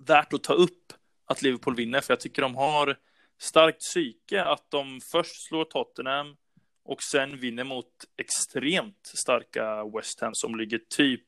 [0.07, 0.93] värt att ta upp
[1.25, 2.97] att Liverpool vinner, för jag tycker de har
[3.37, 6.35] starkt psyke att de först slår Tottenham
[6.83, 11.25] och sen vinner mot extremt starka West Ham som ligger typ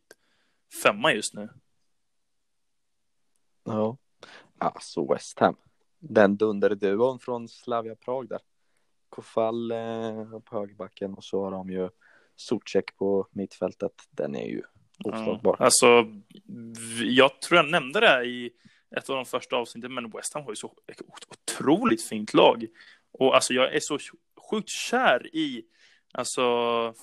[0.84, 1.50] femma just nu.
[3.64, 3.98] Ja,
[4.58, 5.56] alltså West Ham.
[6.00, 8.40] Den dunderduon från Slavia Prag där.
[9.10, 11.90] Kofall eh, på högerbacken och så har de ju
[12.40, 14.62] Sotjek på mittfältet, den är ju
[15.04, 15.56] oslagbar.
[15.60, 16.06] Ja, alltså,
[17.04, 18.52] jag tror jag nämnde det i
[18.98, 20.74] ett av de första avsnitten, men West Ham har ju så
[21.28, 22.66] otroligt fint lag.
[23.12, 24.00] Och alltså jag är så
[24.52, 25.66] sjukt kär i
[26.12, 26.44] alltså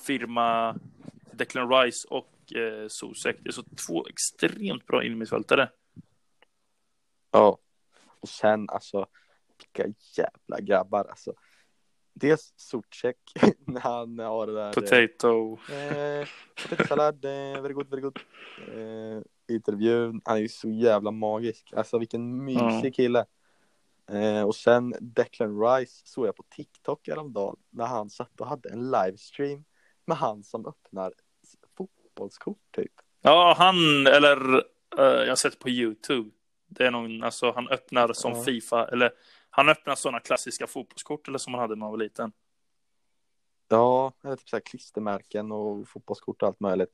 [0.06, 0.78] firma
[1.32, 3.36] Declan Rice och eh, Zuzek.
[3.40, 5.68] Det är så två extremt bra innermittfältare.
[7.30, 7.58] Ja.
[8.20, 9.06] Och sen alltså,
[9.58, 11.34] vilka jävla grabbar alltså.
[12.20, 13.16] Dels Zuzek
[13.66, 14.72] när han har det där.
[14.72, 15.58] Potato.
[15.72, 16.28] Eh,
[16.62, 18.18] potatissallad, eh, very good, very good.
[18.74, 19.22] Eh,
[19.54, 21.72] intervjun, han är ju så jävla magisk.
[21.76, 22.90] Alltså vilken mysig Ja.
[22.94, 23.24] kille.
[24.10, 28.68] Eh, och sen Declan Rice såg jag på TikTok häromdagen när han satt och hade
[28.68, 29.64] en livestream
[30.04, 31.12] med han som öppnar
[31.76, 32.92] fotbollskort typ.
[33.22, 34.54] Ja, han, eller
[34.98, 36.30] eh, jag har sett på YouTube.
[36.68, 38.42] Det är någon, alltså han öppnar som Ja.
[38.42, 39.10] Fifa, eller
[39.56, 42.32] han öppnar sådana klassiska fotbollskort eller som man hade när man var liten.
[43.68, 46.92] Ja, eller typ så här klistermärken och fotbollskort och allt möjligt.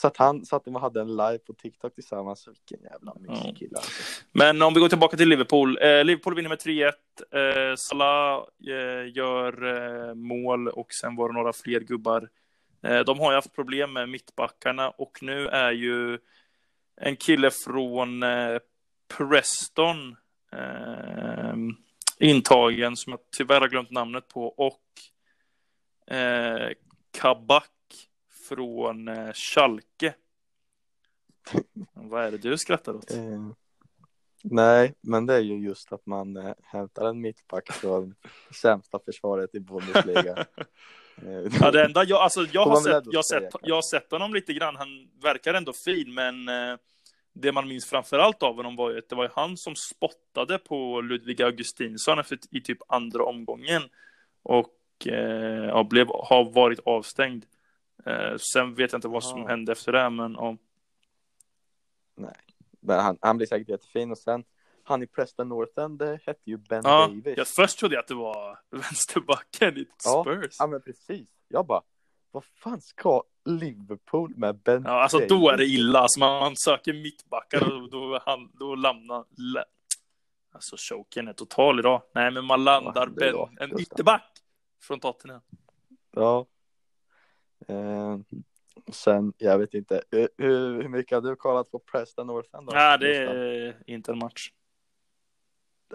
[0.00, 2.48] Så att han satt och hade en live på TikTok tillsammans.
[2.48, 3.54] Vilken jävla mysig Ja.
[3.58, 3.76] kille.
[3.76, 4.22] Alltså.
[4.32, 5.78] Men om vi går tillbaka till Liverpool.
[5.82, 6.92] Eh, Liverpool vinner med 3-1.
[7.30, 9.64] Eh, Salah eh, gör
[10.08, 12.28] eh, mål och sen var det några fler gubbar.
[12.82, 16.18] Eh, de har ju haft problem med mittbackarna och nu är ju
[16.96, 18.58] en kille från eh,
[19.16, 20.16] Preston
[20.54, 21.54] eh,
[22.18, 24.82] intagen som jag tyvärr har glömt namnet på och
[26.14, 26.70] eh,
[27.10, 27.70] Kabak
[28.48, 30.14] från eh, Schalke.
[31.92, 33.10] Vad är det du skrattar åt?
[33.10, 33.48] Eh,
[34.42, 38.14] nej, men det är ju just att man eh, hämtar en mittback från
[38.54, 40.46] sämsta försvaret i Bundesliga.
[41.22, 44.34] Eh, Ja, det enda jag, alltså, jag, har sett, jag, sett, jag har sett honom
[44.34, 44.76] lite grann.
[44.76, 46.76] Han verkar ändå fin, men eh,
[47.36, 50.58] det man minns framför allt av honom var ju att det var han som spottade
[50.58, 53.82] på Ludvig Augustinsson efter, i typ andra omgången
[54.42, 54.76] och
[55.06, 57.44] eh, ja, blev, har varit avstängd.
[58.06, 59.46] Eh, sen vet jag inte vad som Ja.
[59.48, 60.56] hände efter det, men ja.
[62.80, 64.44] men han, han blir säkert jättefin och sen
[64.86, 67.36] han i Preston North End det hette ju Ben ja Davis.
[67.38, 70.56] jag först trodde jag att det var vänsterbacken i Ja, Spurs.
[70.58, 71.28] Ja men precis.
[71.48, 71.82] Jag bara,
[72.30, 75.28] vad fan ska Liverpool med Ben Ja, alltså Davis?
[75.28, 75.98] då är det illa.
[75.98, 79.24] Alltså, man, man söker mittbackar och då, han, då lämnar...
[79.36, 79.64] lä-
[80.52, 82.02] Alltså choken är total idag.
[82.14, 84.38] Nej, men man landar händer ben, en ytterback
[84.82, 85.40] från Tottenham.
[86.10, 86.46] Ja.
[87.68, 88.18] Eh,
[88.92, 92.66] sen, jag vet inte, hur, hur hur mycket har du kollat på Preston North End?
[92.66, 94.50] då, Nej, det är inte en match.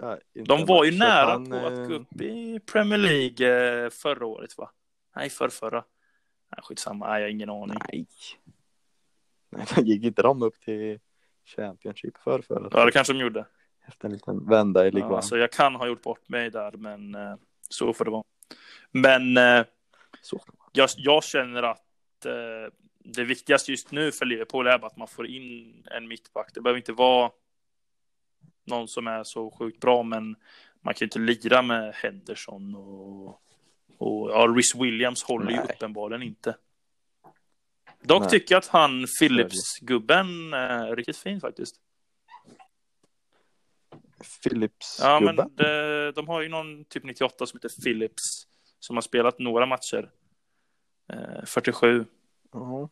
[0.02, 3.90] Nej, De var ju nära han, på att eh, gå upp i Premier League eh,
[3.90, 4.70] förra året, va?
[5.16, 5.84] Nej, för förra.
[6.50, 7.08] Nej, skitsamma.
[7.08, 7.78] Nej, jag har ingen aning.
[7.92, 8.06] Nej.
[9.50, 10.98] Nej, då gick inte de upp till
[11.44, 13.46] Championship för förra Ja, det kanske de gjorde.
[13.86, 16.72] Efter en liten vända i League Ja, så jag kan ha gjort bort mig där,
[16.72, 17.34] men eh,
[17.68, 18.24] så får det vara.
[18.90, 19.64] Men eh,
[20.22, 20.40] Så.
[20.72, 25.26] jag, jag känner att eh, det viktigaste just nu för Liverpool är att man får
[25.26, 26.50] in en mittback.
[26.54, 27.30] Det behöver inte vara
[28.66, 30.36] någon som är så sjukt bra, men
[30.80, 33.42] man kan ju inte lira med Henderson och,
[34.00, 35.64] och ja, Rhys Williams håller ju Nej.
[35.74, 36.56] uppenbarligen inte.
[38.02, 38.30] Dock Nej.
[38.30, 41.76] tycker jag att han Philips-gubben är riktigt fin faktiskt.
[44.42, 48.46] Philips Ja, men det, de har ju någon typ 98 som heter Philips
[48.78, 50.10] som har spelat några matcher.
[51.12, 52.04] Eh, 47.
[52.52, 52.88] Ja,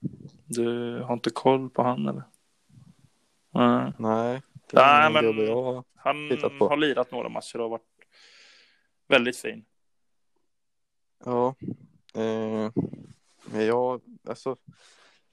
[0.46, 2.22] Du har inte koll på han eller?
[3.54, 3.92] Nej.
[3.98, 4.42] nej.
[4.72, 5.84] Nej, men- jag har.
[5.96, 6.16] Han
[6.60, 7.82] har lirat några matcher och varit
[9.08, 9.64] väldigt fin.
[11.24, 11.54] Ja.
[12.14, 12.70] Eh,
[13.64, 14.56] jag, alltså,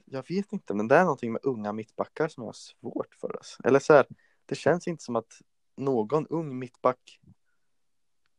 [0.05, 3.35] jag vet inte, men det är någonting med unga mittbackar som jag har svårt för.
[3.35, 3.63] Alltså.
[3.63, 4.05] Eller så här,
[4.45, 5.41] det känns inte som att
[5.77, 7.19] någon ung mittback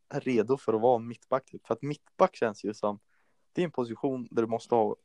[0.09, 1.45] är redo för att vara mittback.
[1.47, 1.67] Typ.
[1.67, 2.99] För att mittback känns ju som,
[3.53, 4.97] det är en position där du måste ha,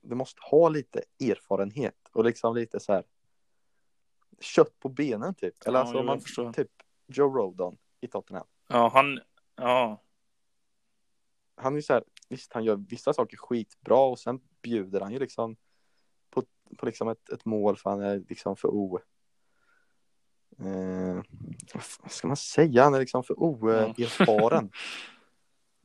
[0.00, 3.04] du måste ha lite erfarenhet och liksom lite så här
[4.40, 5.66] kött på benen typ.
[5.66, 6.52] Eller Ja, alltså om man, förstår.
[6.52, 6.70] typ
[7.06, 8.46] Joe Rodon i Tottenham.
[8.68, 9.20] Ja, han...
[9.56, 10.02] Ja,
[11.56, 15.18] han är så här, visst han gör vissa saker skitbra och sen bjuder han ju
[15.18, 15.56] liksom
[16.30, 16.42] på,
[16.78, 19.00] på liksom ett, ett mål för han är liksom för o.
[20.58, 21.22] Eh,
[22.02, 24.70] vad ska man säga, han är liksom för oerfaren.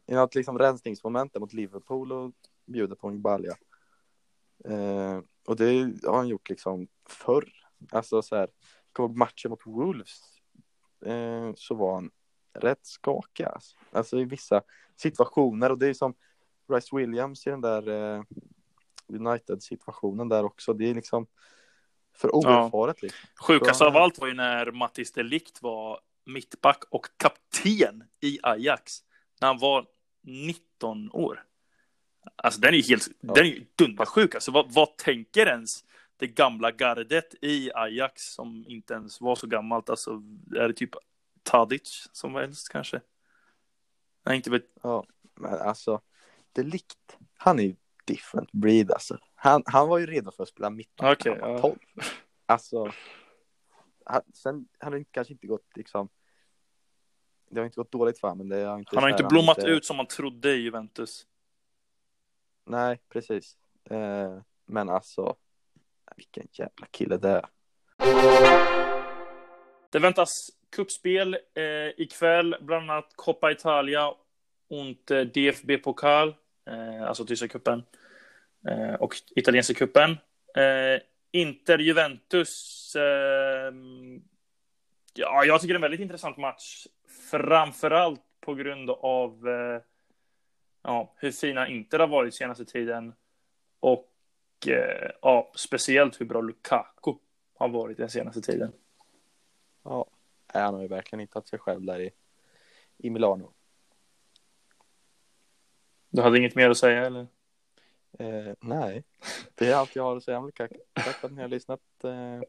[0.06, 2.34] I något liksom rensningsmoment mot Liverpool och
[2.66, 3.56] bjuder på en balja.
[4.66, 7.54] Eh, och det har han gjort liksom förr.
[7.92, 10.22] Alltså så här, jag kommer ihåg matchen mot Wolves?
[11.06, 12.12] Eh, så var han
[12.54, 13.78] rätt skakig alltså.
[13.92, 14.62] alltså i vissa
[14.96, 16.14] situationer och det är som
[16.74, 18.24] Rice Williams i den där eh,
[19.08, 20.74] United-situationen där också.
[20.74, 21.28] Det är liksom
[22.16, 23.02] för oerfaret.
[23.02, 23.20] Liksom.
[23.48, 23.88] sjukast Ja.
[23.88, 29.00] av allt var ju när Mattis Delikt var mittback och kapten i Ajax.
[29.42, 29.86] När han var
[30.24, 31.44] 19 år.
[32.36, 33.34] Alltså den är ju helt, Ja.
[33.34, 34.36] den är ju dundersjuk.
[34.36, 35.84] Alltså vad, vad tänker ens
[36.18, 39.90] det gamla gardet i Ajax som inte ens var så gammalt?
[39.90, 40.24] Alltså
[40.56, 40.96] är det typ
[41.44, 43.02] Tadic som var äldst kanske?
[44.26, 44.66] Nej, inte vet.
[44.84, 46.02] Ja, men alltså
[46.52, 47.76] Delikt, han är ju
[48.06, 49.18] different breed alltså.
[49.36, 51.62] Han, han var ju redo för att spela mittback Okej, när han var ja.
[51.62, 51.78] 12.
[52.46, 52.92] Alltså,
[54.06, 56.10] han, sen har det kanske inte gått liksom,
[57.50, 59.58] det har inte gått dåligt för honom, men det har inte Han har inte blommat
[59.58, 61.28] inte- ut som man trodde i Juventus.
[62.66, 63.58] Nej, precis.
[63.84, 65.36] Eh, men alltså,
[66.16, 67.46] vilken jävla kille det är.
[69.90, 74.08] Det väntas kuppspel eh, ikväll, bland annat Coppa Italia
[74.68, 77.84] och eh, DFB-pokal, eh, alltså tyska cupen,
[78.68, 80.12] eh, och italienska cupen.
[80.56, 81.02] Eh,
[81.32, 83.74] Inter-Juventus, eh,
[85.14, 86.88] ja, jag tycker det är en väldigt intressant match,
[87.32, 89.82] framförallt på grund av eh,
[90.84, 93.14] ja, hur fina Inter har varit senaste tiden
[93.80, 94.12] och
[94.68, 97.14] eh, ja, speciellt hur bra Lukaku
[97.58, 98.72] har varit den senaste tiden.
[99.84, 100.06] Ja,
[100.60, 102.12] han har ju verkligen hittat sig själv där i,
[102.98, 103.52] i Milano.
[106.10, 107.28] Du hade inget mer att säga eller?
[108.20, 109.04] Eh, nej,
[109.56, 110.76] det är allt jag har att säga om Lukaku.
[110.94, 111.82] Tack för att ni har lyssnat.
[112.04, 112.42] Eh,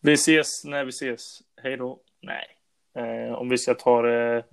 [0.00, 1.42] Vi ses när vi ses.
[1.56, 2.00] Hej då.
[2.20, 2.46] Nej.
[2.94, 4.44] Eh, om vi ska ta det...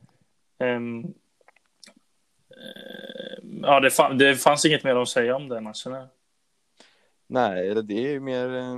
[0.58, 1.04] ehm,
[2.50, 5.94] eh, ja, det, fan, det fanns inget mer att säga om den matchen.
[5.94, 6.08] här.
[7.28, 8.78] nej, det är ju mer eh,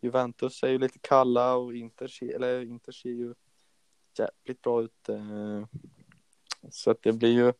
[0.00, 3.34] Juventus är ju lite kalla och Inter, ser- eller Inter ser ju
[4.18, 5.08] jävligt bra ut.
[5.08, 5.64] Eh,
[6.70, 7.52] så att det blir ju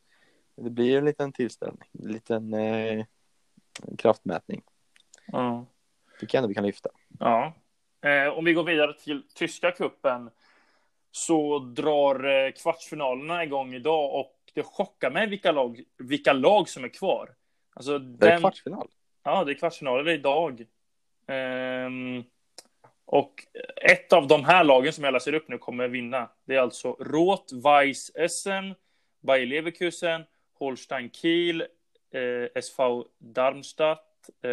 [0.56, 3.04] det blir ju en liten tillställning, en liten eh,
[3.98, 4.62] kraftmätning.
[5.26, 5.66] Ja.
[6.20, 6.90] Tycker jag ändå vi kan lyfta.
[7.18, 7.54] ja.
[8.00, 10.30] Eh, om vi går vidare till tyska kuppen
[11.10, 16.84] så drar eh, kvartsfinalerna igång idag och det chockar mig vilka lag, vilka lag som
[16.84, 17.34] är kvar.
[17.74, 18.88] Alltså, Det är kvartsfinal.
[19.22, 20.66] Ja, det är kvartsfinaler idag.
[21.26, 22.24] Ehm,
[23.04, 23.34] och
[23.76, 26.30] ett av de här lagen som jag läser upp nu kommer vinna.
[26.44, 28.74] Det är alltså Rot Weiss Essen,
[29.20, 30.24] Bayer Leverkusen,
[30.58, 31.60] Holstein Kiel,
[32.10, 34.50] eh, SV Darmstadt, eh,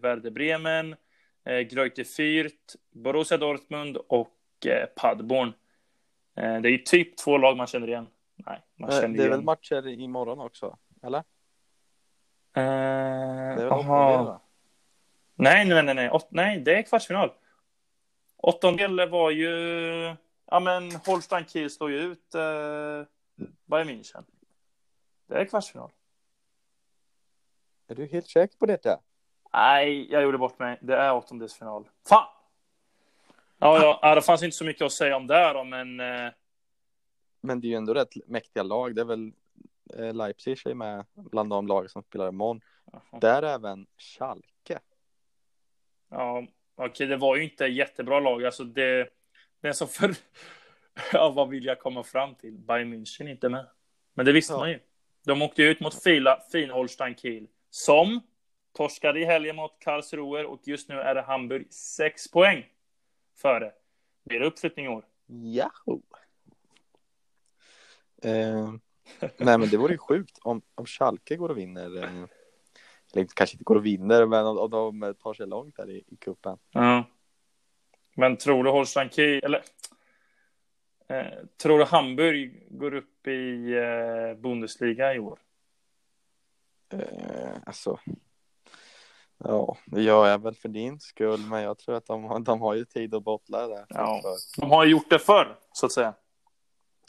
[0.00, 0.96] Werder Bremen,
[1.44, 5.52] eh, Greuther Fürth, Borussia Dortmund och eh, Paderborn.
[6.36, 8.06] Eh, det är typ två lag man känner igen.
[8.36, 9.30] Nej, man Eh, känner Det är igen.
[9.30, 11.18] väl matcher imorgon också, eller?
[11.18, 11.24] Eh,
[12.54, 14.40] Det är väl aha.
[15.34, 16.10] Nej, nej, nej, nej.
[16.10, 17.32] Åt, nej, det är kvartsfinal.
[18.36, 19.50] Åttondel var ju...
[20.46, 23.06] Ja, men Holstein Kiel slår ju ut eh,
[23.64, 24.24] Bayern München.
[25.26, 25.90] Det är kvartsfinal.
[27.88, 29.00] Är du helt säker på detta?
[29.52, 30.78] Nej, jag gjorde bort mig.
[30.80, 31.88] Det är åttondelsfinal.
[32.08, 32.26] Fan!
[33.58, 36.00] Ja, ja, det fanns inte så mycket att säga om det då, men...
[36.00, 36.32] Eh,
[37.40, 38.94] Men det är ju ändå rätt mäktiga lag.
[38.94, 39.32] Det är väl
[39.98, 42.60] eh, Leipzig är med bland de lag som spelar imorgon.
[43.20, 44.53] Där är även Schalke.
[46.10, 46.46] Ja,
[46.76, 48.44] okej, det var ju inte jättebra lag.
[48.44, 49.08] Alltså, det...
[49.60, 50.14] Den som för...
[51.12, 52.58] Ja, vad vill jag komma fram till?
[52.58, 53.66] Bayern München inte med.
[54.14, 54.58] Men det visste Ja.
[54.58, 54.80] man ju.
[55.24, 57.46] De åkte ut mot fila, fin Holstein Kiel.
[57.70, 58.20] Som
[58.76, 62.66] torskade i helgen mot Karlsruhe och just nu är det Hamburg 6 poäng
[63.36, 63.72] före.
[64.24, 65.04] Blir det uppflyttning i år?
[65.26, 66.02] Yahoo!
[68.22, 68.74] Eh,
[69.36, 72.02] nej men det vore ju sjukt om, om Schalke går och vinner.
[72.04, 72.24] Eh,
[73.16, 76.16] eller kanske inte går och vinner men om, de tar sig långt där i, i
[76.16, 76.58] cupen.
[76.70, 77.04] Ja.
[78.16, 79.62] Men tror du Holstein Kiel, eller
[81.08, 85.38] eh, tror du Hamburg går upp i eh, Bundesliga i år?
[86.92, 87.98] Eh, alltså.
[89.38, 92.60] Ja, det gör jag väl för din skull men jag tror att de, har- de
[92.60, 93.86] har ju tid att bottla där.
[93.88, 94.22] Ja.
[94.56, 96.14] De har gjort det förr, så att säga.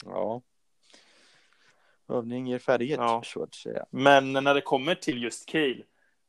[0.04, 0.42] ja.
[2.08, 3.22] Övning ger färdighet Ja.
[3.24, 3.86] så att säga.
[3.90, 5.84] Men när det kommer till just Kiel,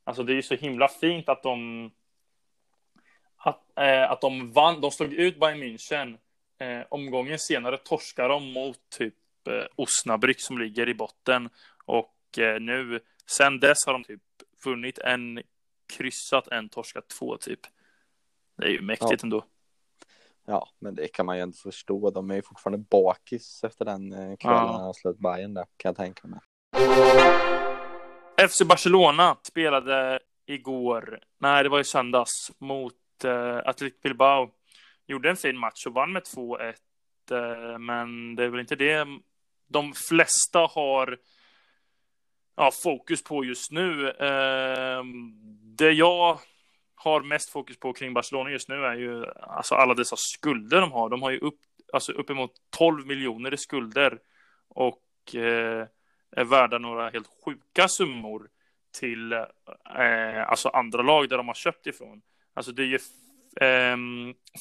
[0.08, 1.92] alltså det är ju så himla fint att de
[3.38, 6.18] att, eh, att de vann, de slog ut Bayern München.
[6.60, 9.14] Eh, omgången senare torskar de mot typ
[9.48, 11.50] eh, Osnabrück som ligger i botten.
[11.86, 14.22] Och eh, nu, sen dess har de typ
[14.66, 15.42] vunnit en,
[15.94, 17.60] kryssat en, torskat två typ.
[18.58, 19.46] Det är ju mäktigt ändå.
[20.46, 22.10] Ja, men det kan man ju ändå förstå.
[22.12, 24.78] De är ju fortfarande bakis efter den eh, kvällen Ja.
[24.78, 26.40] när de slöt Bayern där, kan jag tänka mig.
[28.42, 34.52] FC Barcelona spelade igår, nej det var i söndags, mot eh, Athletic Bilbao.
[35.08, 36.74] Gjorde en fin match och vann med 2-1.
[37.32, 39.08] Eh, men det är väl inte det
[39.68, 41.18] de flesta har
[42.56, 44.10] ja, fokus på just nu.
[44.10, 45.04] Eh,
[45.78, 46.40] det jag
[46.96, 50.92] har mest fokus på kring Barcelona just nu är ju alltså alla dessa skulder de
[50.92, 51.10] har.
[51.10, 51.60] De har ju upp,
[51.94, 54.20] alltså uppemot 12 miljoner i skulder
[54.70, 55.88] och eh,
[56.32, 58.50] är värda några helt sjuka summor
[59.00, 62.22] till eh, alltså andra lag där de har köpt ifrån.
[62.54, 63.00] Alltså det är ju
[63.62, 63.98] eh,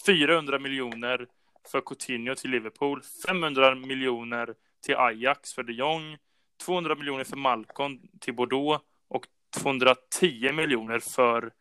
[0.06, 1.26] 400 miljoner
[1.70, 6.18] för Coutinho till Liverpool, 500 miljoner till Ajax för de Jong,
[6.64, 9.26] 200 miljoner för Malcolm till Bordeaux och
[9.62, 11.52] 210 miljoner för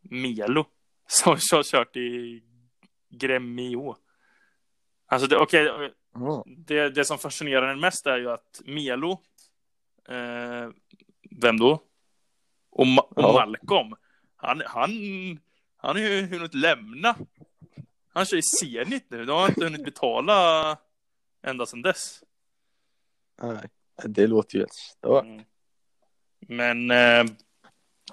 [0.00, 0.64] Melo
[1.06, 2.42] som har kört i
[3.08, 3.96] Gremio.
[5.06, 5.90] Alltså, okej, okay,
[6.46, 9.12] det, det som fascinerar en mest är ju att Melo,
[10.08, 10.68] eh,
[11.40, 11.82] vem då?
[12.70, 13.32] Och, Ma- och Ja.
[13.32, 13.94] Malcolm,
[14.36, 14.90] han, han,
[15.76, 17.16] han har ju hunnit lämna.
[18.08, 20.78] Han kör i Zenit nu, de har inte hunnit betala
[21.42, 22.22] ända sedan dess.
[23.42, 23.68] Nej,
[24.04, 25.24] det låter ju helt stört.
[25.24, 25.44] Mm.
[26.40, 27.32] Men eh,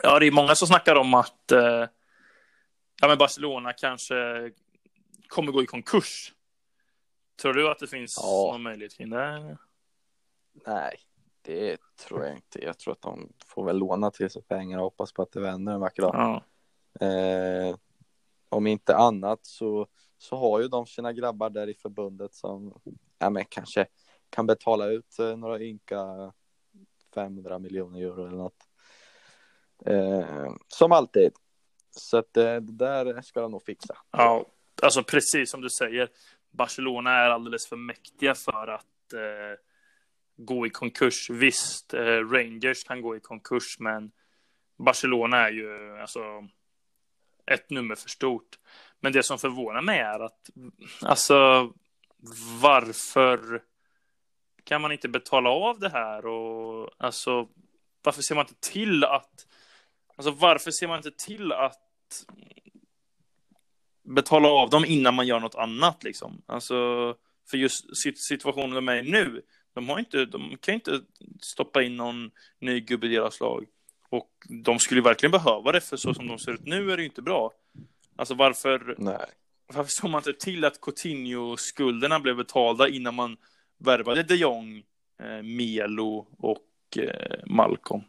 [0.03, 1.85] ja, det är många som snackar om att eh,
[3.01, 4.51] ja, men Barcelona kanske
[5.27, 6.33] kommer gå i konkurs.
[7.41, 8.49] Tror du att det finns Ja.
[8.51, 9.57] någon möjlighet kring det?
[10.67, 10.95] Nej,
[11.41, 11.77] det
[12.07, 12.65] tror jag inte.
[12.65, 15.39] Jag tror att de får väl låna till sig pengar och hoppas på att det
[15.39, 16.15] vänder en vacker dag.
[16.15, 17.07] Ja.
[17.07, 17.75] Eh,
[18.49, 19.87] om inte annat så,
[20.17, 22.79] så har ju de sina grabbar där i förbundet som
[23.19, 23.85] ja, men kanske
[24.29, 26.33] kan betala ut eh, några ynka
[27.13, 28.67] 500 miljoner euro eller något.
[29.85, 31.31] Eh, som alltid.
[31.91, 33.97] Så att eh, det där ska de nog fixa.
[34.11, 34.45] ja,
[34.81, 36.09] alltså precis som du säger.
[36.51, 39.59] Barcelona är alldeles för mäktiga för att eh,
[40.37, 41.29] gå i konkurs.
[41.29, 44.11] Visst, eh, Rangers kan gå i konkurs, men
[44.77, 46.47] Barcelona är ju alltså
[47.45, 48.59] ett nummer för stort.
[48.99, 50.49] Men det som förvånar mig är att
[51.01, 51.71] alltså
[52.61, 53.61] varför
[54.63, 57.47] kan man inte betala av det här och alltså
[58.01, 59.47] varför ser man inte till att
[60.15, 62.25] alltså varför ser man inte till att
[64.09, 66.41] betala av dem innan man gör något annat liksom.
[66.45, 66.75] Alltså,
[67.49, 69.41] för just sit- situationen de är i nu,
[69.73, 71.01] de, har inte, de kan inte
[71.41, 73.65] stoppa in någon ny gubbe i deras lag.
[74.09, 77.03] Och de skulle verkligen behöva det, för så som de ser ut nu är det
[77.03, 77.51] ju inte bra.
[78.15, 79.25] Alltså varför, Nej.
[79.67, 83.37] varför såg man inte till att Coutinho-skulderna blev betalda innan man
[83.77, 84.83] värvade de Jong,
[85.19, 88.01] eh, Melo och eh, Malcolm?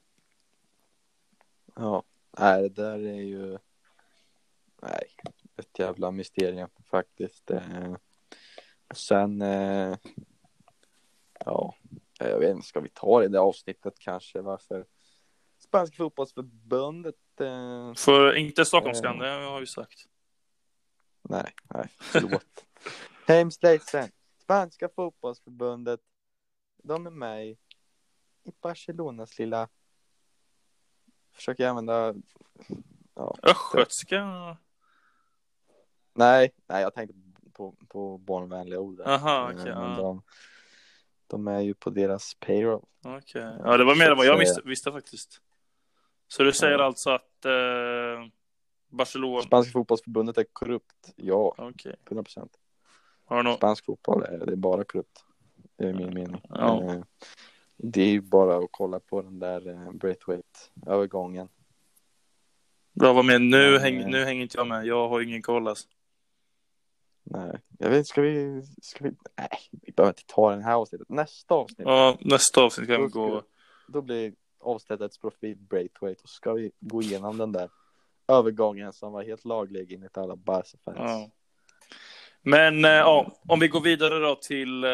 [1.76, 2.02] Ja,
[2.38, 3.58] nej, det där är ju
[4.82, 5.04] nej,
[5.60, 7.50] ett jävla mysterium faktiskt.
[7.50, 7.94] Eh,
[8.88, 9.96] och sen, eh,
[11.44, 11.74] ja,
[12.18, 14.40] jag vet inte, ska vi ta det i det avsnittet kanske?
[14.40, 14.86] Varför
[15.58, 17.40] Spanska fotbollsförbundet?
[17.40, 20.04] Eh, För inte Stockholmskan, det har vi sagt.
[21.22, 22.64] nej, nej, förlåt.
[23.26, 24.08] Hemskt ledsen.
[24.42, 26.00] Spanska fotbollsförbundet,
[26.82, 27.56] de är med i
[28.60, 29.68] Barcelonas lilla
[31.32, 32.14] försöker använda
[33.14, 34.56] ja, Östgötska?
[36.20, 37.16] Nej, nej, jag tänkte
[37.52, 39.00] på, på barnvänliga ord.
[39.00, 39.50] Aha.
[39.50, 39.96] Eh, men ja.
[39.96, 40.22] de,
[41.26, 42.84] de är ju på deras payroll.
[43.04, 43.56] Okej.
[43.64, 45.40] Ja, det var mer än vad jag visste, visste faktiskt.
[46.28, 46.84] Så du säger Ja.
[46.84, 48.26] alltså att eh,
[48.88, 49.42] Barcelona...
[49.42, 51.12] Spanska fotbollsförbundet är korrupt.
[51.16, 51.96] Ja, Okej.
[52.06, 52.52] 100 procent.
[53.24, 53.56] Har du något?
[53.56, 55.24] Spansk fotboll är, det är bara korrupt.
[55.76, 56.42] Det är min mening.
[56.48, 56.82] Ja.
[56.84, 57.00] Eh,
[57.76, 61.48] Det är ju bara att kolla på den där eh, Braithwaite-övergången.
[62.92, 63.24] Bra, vad?
[63.24, 64.86] Nu, Men, häng, eh, nu hänger inte jag med.
[64.86, 65.88] Jag har ingen koll alltså.
[67.32, 71.08] Nej, jag vet ska vi, ska vi, nej, vi behöver inte ta den här avsnittet.
[71.08, 73.42] Nästa avsnitt, Ja, nästa avsnitt kan vi gå...
[73.88, 77.70] då blir avsnittets profil Braithwaite och så ska vi gå igenom den där
[78.28, 80.98] övergången som var helt laglig enligt alla Barca-fans.
[80.98, 81.30] Ja.
[82.42, 84.90] Men eh, ja, om vi går vidare då till eh,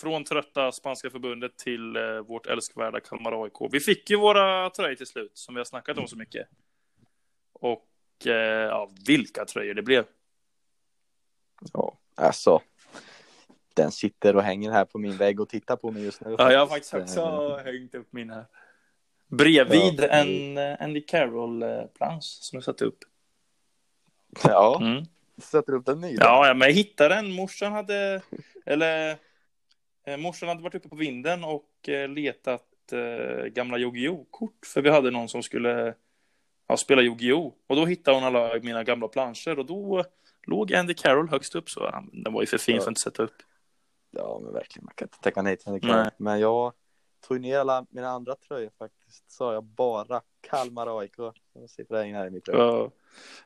[0.00, 3.72] från trötta spanska förbundet till eh, vårt älskvärda Kalmar AIK.
[3.72, 6.48] Vi fick ju våra tröjor till slut som vi har snackat om så mycket.
[7.52, 7.84] Och
[8.24, 10.04] ja, vilka tröjor det blev.
[11.72, 12.60] Ja, alltså.
[13.74, 16.34] Den sitter och hänger här på min vägg och tittar på mig just nu.
[16.38, 18.44] Ja, jag har faktiskt också hängt upp min här.
[19.26, 20.06] Bredvid Ja.
[20.08, 22.98] en Andy Carroll-plansch som jag satte upp.
[24.44, 25.04] Ja, Mm.
[25.42, 26.16] sätter upp den ny.
[26.16, 26.24] då.
[26.24, 27.32] Ja, ja, men jag hittade den.
[27.32, 28.22] Morsan hade,
[28.66, 29.16] eller
[30.06, 34.82] eh, morsan hade varit uppe på vinden och eh, letat eh, gamla Yu-Gi-Oh kort för
[34.82, 35.94] vi hade någon som skulle
[36.68, 40.04] ja, spela Yu-Gi-Oh och då hittade hon alla mina gamla planscher och då
[40.48, 42.80] låg Andy Carroll högst upp så ja, den var ju för fin Ja.
[42.80, 43.36] för att inte sätta upp.
[44.10, 44.84] Ja, men verkligen.
[44.84, 45.80] Man kan inte tacka nej till Nej.
[45.82, 46.10] det.
[46.16, 46.72] Men jag
[47.28, 49.30] tog ner alla mina andra tröjor faktiskt.
[49.30, 51.14] Så jag bara Kalmar AIK.
[51.52, 52.58] Som sitter där inne här i mitt rum.
[52.60, 52.90] Ja.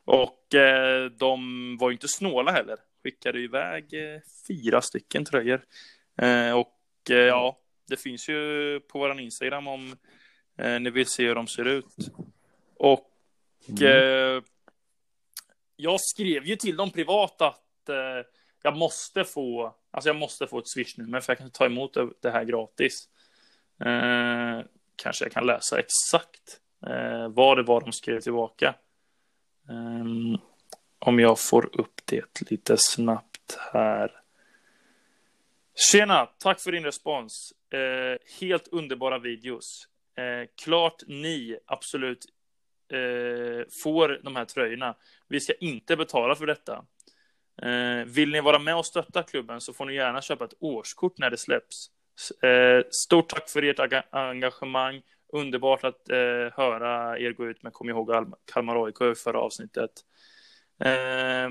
[0.05, 1.39] Och eh, de
[1.81, 2.77] var ju inte snåla heller.
[3.03, 5.65] Skickade iväg eh, fyra stycken tröjor.
[6.19, 9.97] Eh, och eh, ja, det finns ju på våran Instagram om
[10.59, 11.97] eh, ni vill se hur de ser ut.
[12.77, 13.09] Och
[13.69, 14.43] Mm
[15.83, 18.27] jag skrev ju till dem privat att eh,
[18.63, 21.97] jag måste få, alltså jag måste få ett swishnummer för jag kan inte ta emot
[22.21, 23.09] det- här gratis.
[23.85, 24.67] Eh,
[24.97, 28.75] kanske jag kan läsa exakt eh, vad det var de skrev tillbaka.
[29.69, 30.39] Eh,
[30.99, 34.11] om jag får upp det lite snabbt här.
[35.91, 37.53] Tjena, tack för din respons.
[37.71, 39.89] Eh, helt underbara videos.
[40.17, 42.27] Eh, klart ni absolut
[42.93, 44.95] eh, får de här tröjorna.
[45.29, 46.85] Vi ska inte betala för detta.
[47.63, 51.19] Eh, vill ni vara med och stötta klubben så får ni gärna köpa ett årskort
[51.19, 51.91] när det släpps.
[52.43, 55.03] Eh, stort tack för ert engagemang.
[55.33, 56.17] Underbart att eh,
[56.57, 59.91] höra er gå ut med Kom ihåg Kalmar AIK i förra avsnittet.
[60.85, 61.51] Eh,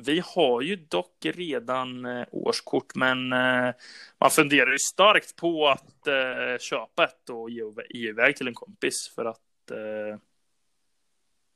[0.00, 3.74] vi har ju dock redan eh, årskort, men eh,
[4.20, 9.12] man funderar ju starkt på att eh, köpa ett och ge, iväg till en kompis
[9.14, 10.18] för att eh,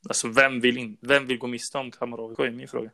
[0.09, 2.91] alltså vem vill, in, vem vill gå miste om Kalmar AIK är min fråga.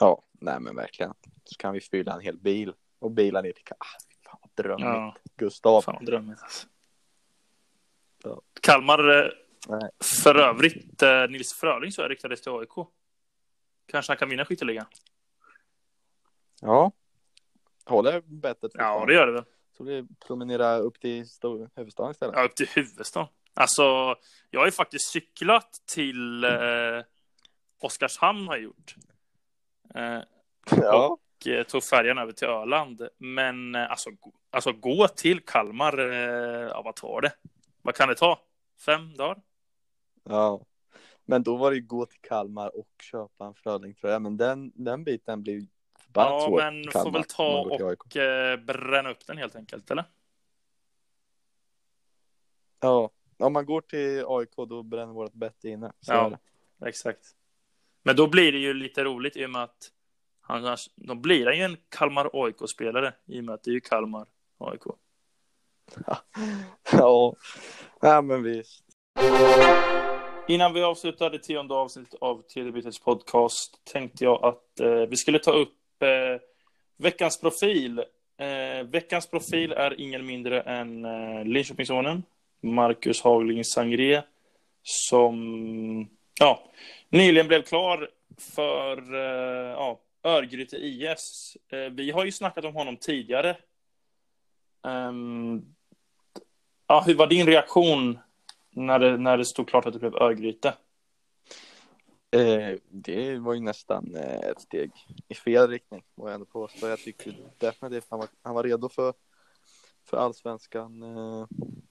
[0.00, 1.14] Ja, nej men verkligen.
[1.44, 3.84] Så kan vi fylla en hel bil och bila ner till ah,
[4.24, 4.86] fan vad drömmigt.
[4.86, 5.16] Ja.
[5.36, 5.82] Gustav.
[5.82, 6.66] Fan vad drömmigt alltså.
[8.24, 8.42] Ja.
[8.60, 9.30] Kalmar, eh,
[9.68, 9.90] nej.
[10.20, 12.88] för övrigt, eh, Nils Fröling så riktades till AIK.
[13.86, 14.86] Kanske han kan vinna skytteligan.
[16.60, 16.92] Ja.
[17.84, 18.72] Håller bettet.
[18.74, 19.44] Ja, det gör det väl.
[19.76, 21.24] Så vi promenera upp till
[21.74, 22.36] huvudstaden istället.
[22.36, 23.28] Ja, upp till huvudstaden.
[23.58, 24.16] Alltså,
[24.50, 26.50] jag har ju faktiskt cyklat till eh,
[27.80, 28.94] Oskarshamn har jag gjort.
[29.94, 30.20] Eh,
[30.70, 31.06] ja.
[31.06, 33.08] Och eh, tog färjan över till Öland.
[33.18, 34.10] Men eh, alltså,
[34.50, 37.32] alltså gå till Kalmar, eh, ja vad tar det?
[37.82, 38.40] Vad kan det ta?
[38.86, 39.42] Fem dagar?
[40.24, 40.60] Ja.
[41.24, 44.18] Men då var det ju gå till Kalmar och köpa en Frölingtröja.
[44.18, 45.66] Men den, den biten blir
[45.98, 46.58] förbannat ja, svår.
[46.58, 50.04] Men Kalmar, får väl ta och eh, bränna upp den helt enkelt, eller?
[52.80, 55.92] Ja, om man går till AIK då bränner vårt bett inne.
[56.00, 56.38] Så ja,
[56.86, 57.34] exakt.
[58.02, 59.92] Men då blir det ju lite roligt i och med att
[60.40, 63.80] han, då blir han ju en Kalmar AIK-spelare i och med att det är ju
[63.80, 64.26] Kalmar
[64.58, 64.82] AIK.
[66.92, 67.34] ja,
[68.00, 68.84] ja men visst.
[70.48, 75.38] Innan vi avslutar det tionde avsnittet av Telebytets podcast tänkte jag att eh, vi skulle
[75.38, 76.40] ta upp eh,
[76.96, 77.98] veckans profil.
[78.38, 82.22] Eh, veckans profil är ingen mindre än eh, Linköpingssonen,
[82.60, 84.22] Marcus Hagling Sangré,
[84.82, 86.08] som
[86.40, 86.70] ja,
[87.08, 91.56] nyligen blev klar för eh, ja, Örgryte IS.
[91.68, 93.56] Eh, vi har ju snackat om honom tidigare.
[94.82, 95.74] Um,
[96.86, 98.18] ja, hur var din reaktion
[98.70, 100.74] när det, när det stod klart att det blev Örgryte?
[102.30, 104.90] Eh, det var ju nästan eh, ett steg
[105.28, 106.88] i fel riktning, må jag ändå påstå.
[106.88, 109.14] Jag tycker definitivt han var, han var redo för,
[110.04, 111.02] för allsvenskan.
[111.02, 111.46] Eh,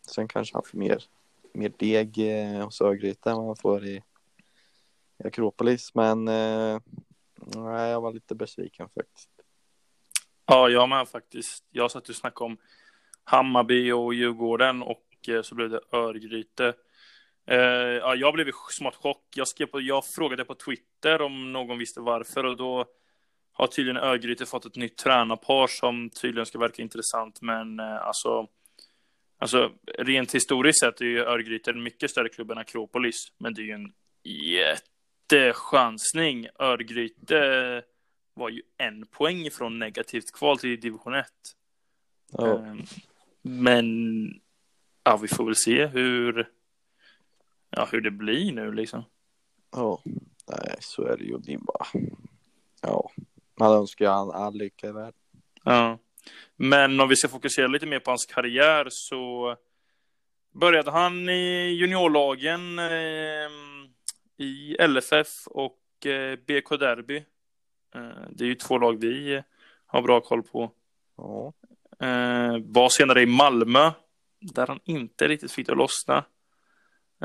[0.10, 1.04] sen kanske han får mer,
[1.54, 4.04] mer deg eh, hos Örgryte än vad han får i,
[5.24, 5.96] i Akropolis.
[5.96, 6.80] Men eh,
[7.56, 9.30] nej, jag var lite besviken faktiskt.
[10.46, 11.64] Ja, jag med faktiskt.
[11.72, 12.58] Jag satt och snackade om
[13.24, 16.74] Hammarby och Djurgården och eh, så blev det Örgryte.
[17.52, 17.58] Uh,
[18.02, 19.24] ja, jag blev i smått chock.
[19.36, 22.86] Jag, skrev på, jag frågade på Twitter om någon visste varför och då
[23.54, 27.42] har tydligen Örgryte fått ett nytt tränarpar som tydligen ska verka intressant.
[27.42, 28.48] Men uh, alltså,
[29.38, 33.32] alltså rent historiskt sett är ju Örgryte en mycket större klubb än Akropolis.
[33.38, 36.48] Men det är ju en jättechansning.
[36.60, 37.84] Örgryte
[38.34, 41.26] var ju en poäng ifrån negativt kval till division 1.
[42.32, 42.76] Oh.
[43.42, 43.86] Men
[45.04, 46.50] ja, vi får väl se hur,
[47.70, 49.04] ja, hur det blir nu liksom.
[49.72, 50.04] Ja,
[50.48, 51.38] nej, så är det ju.
[51.38, 51.86] Det bara,
[52.82, 53.12] ja,
[53.60, 55.14] man önskar han all lycka i världen.
[55.64, 56.00] Ja,
[56.56, 59.56] men om vi ska fokusera lite mer på hans karriär så
[60.54, 63.50] började han i juniorlagen eh,
[64.38, 67.18] i LFF och eh, BK Derby.
[67.96, 69.42] Eh, det är ju två lag vi
[69.86, 70.72] har bra koll på.
[71.18, 71.54] Ja.
[72.00, 73.92] Eh, var senare i Malmö
[74.40, 76.26] där han inte riktigt fick det att lossna.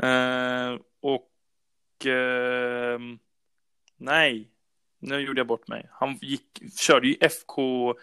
[0.01, 2.99] Eh, och eh,
[3.97, 4.49] nej,
[4.99, 5.89] nu gjorde jag bort mig.
[5.91, 7.93] Han gick, körde ju FK,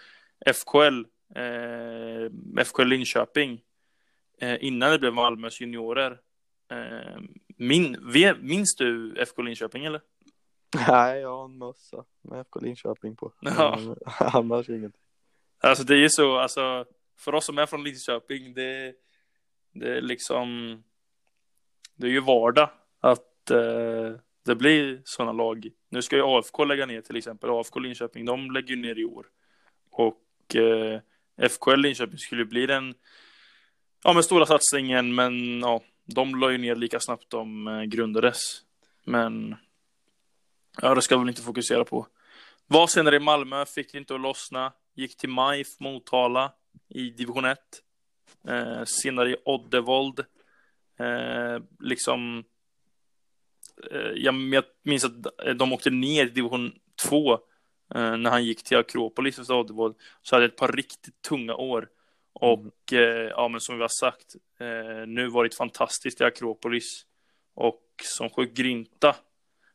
[0.46, 3.60] FKL, eh, FKL Linköping
[4.40, 6.20] eh, innan det blev Malmös juniorer.
[6.70, 7.20] Eh,
[7.56, 10.00] min, minns du FK Linköping eller?
[10.88, 13.32] Nej, jag har en mössa med FK Linköping på.
[13.40, 13.78] Ja.
[14.18, 15.00] Annars ingenting.
[15.58, 16.84] Alltså det är ju så, alltså
[17.18, 18.94] för oss som är från Linköping, det,
[19.72, 20.82] det är liksom,
[21.94, 22.70] det är ju vardag
[23.00, 24.12] att eh,
[24.44, 25.68] det blir sådana lag.
[25.88, 29.26] Nu ska ju AFK lägga ner till exempel, AFK Linköping, de lägger ner i år.
[29.90, 30.18] Och
[30.54, 31.00] eh,
[31.48, 32.94] FKL Linköping skulle bli den,
[34.04, 38.38] ja med stora satsningen, men ja, de la ju ner lika snabbt de eh, grundades.
[39.04, 39.56] Men
[40.82, 42.06] ja, det ska vi väl inte fokusera på.
[42.66, 46.52] Var senare i Malmö, fick det inte att lossna, gick till MIF Motala
[46.88, 47.58] i division 1.
[48.48, 50.20] Eh, senare i Oddevold.
[50.98, 52.44] Eh, liksom,
[53.90, 55.26] eh, jag, jag minns att
[55.58, 56.72] de åkte ner i division
[57.08, 57.38] 2
[57.94, 59.96] när han gick till Akropolis och Oddevold.
[60.22, 61.88] Så hade ett par riktigt tunga år.
[62.32, 67.06] Och eh, ja, men som vi har sagt, eh, nu varit fantastiskt i Akropolis.
[67.54, 69.16] Och som sjukt grinta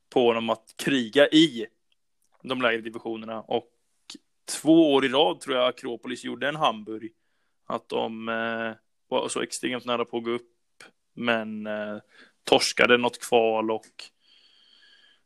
[0.10, 1.66] på honom att kriga i
[2.44, 3.42] de lägre divisionerna.
[3.42, 3.72] Och
[4.62, 7.12] två år i rad tror jag Akropolis gjorde en Hamburg.
[7.68, 8.74] Att de eh,
[9.08, 10.52] var så extremt nära på att gå upp.
[11.14, 11.98] Men eh,
[12.44, 13.86] torskade något kval och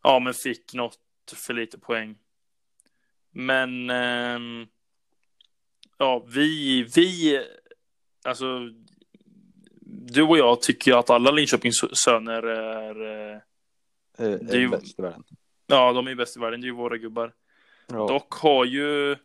[0.03, 0.99] ja, men fick något
[1.35, 2.17] för lite poäng.
[3.32, 4.67] Men eh,
[5.97, 7.39] ja, vi, vi,
[8.23, 8.69] alltså
[9.82, 13.41] du och jag tycker att alla Linköpings söner är, eh,
[14.17, 15.23] är, är ju, bäst i världen.
[15.67, 17.34] Ja, de är bäst i världen, det är ju våra gubbar.
[17.88, 18.07] Ja.
[18.07, 19.15] Dock har ju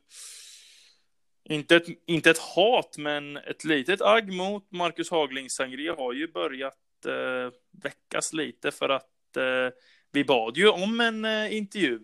[1.44, 6.32] inte ett, inte ett hat, men ett litet agg mot Marcus Hagling Sangria har ju
[6.32, 7.52] börjat eh,
[7.82, 9.76] väckas lite för att eh,
[10.12, 12.00] vi bad ju om en eh, intervju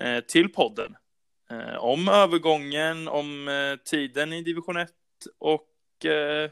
[0.00, 0.96] eh, till podden.
[1.50, 4.92] Eh, om övergången, om eh, tiden i division 1
[5.38, 5.64] och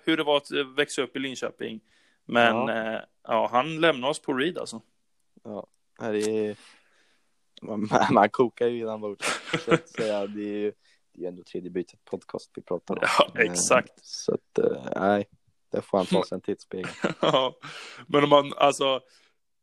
[0.02, 1.80] hur det var att växa upp i Linköping.
[2.24, 4.82] Men ja, ja han lämnar oss på read alltså.
[5.44, 5.66] Ja,
[5.98, 6.56] det är...
[7.62, 9.26] man, man kokar ju innan bordet.
[9.96, 10.72] det är ju
[11.16, 13.00] det är ändå tredje bytet podcast vi pratar om.
[13.18, 14.06] Ja, exakt.
[14.06, 14.58] Så att,
[14.96, 15.28] nej,
[15.72, 16.90] det får han ta sig en tittspegel.
[17.20, 17.58] ja,
[18.06, 19.00] men om man, alltså,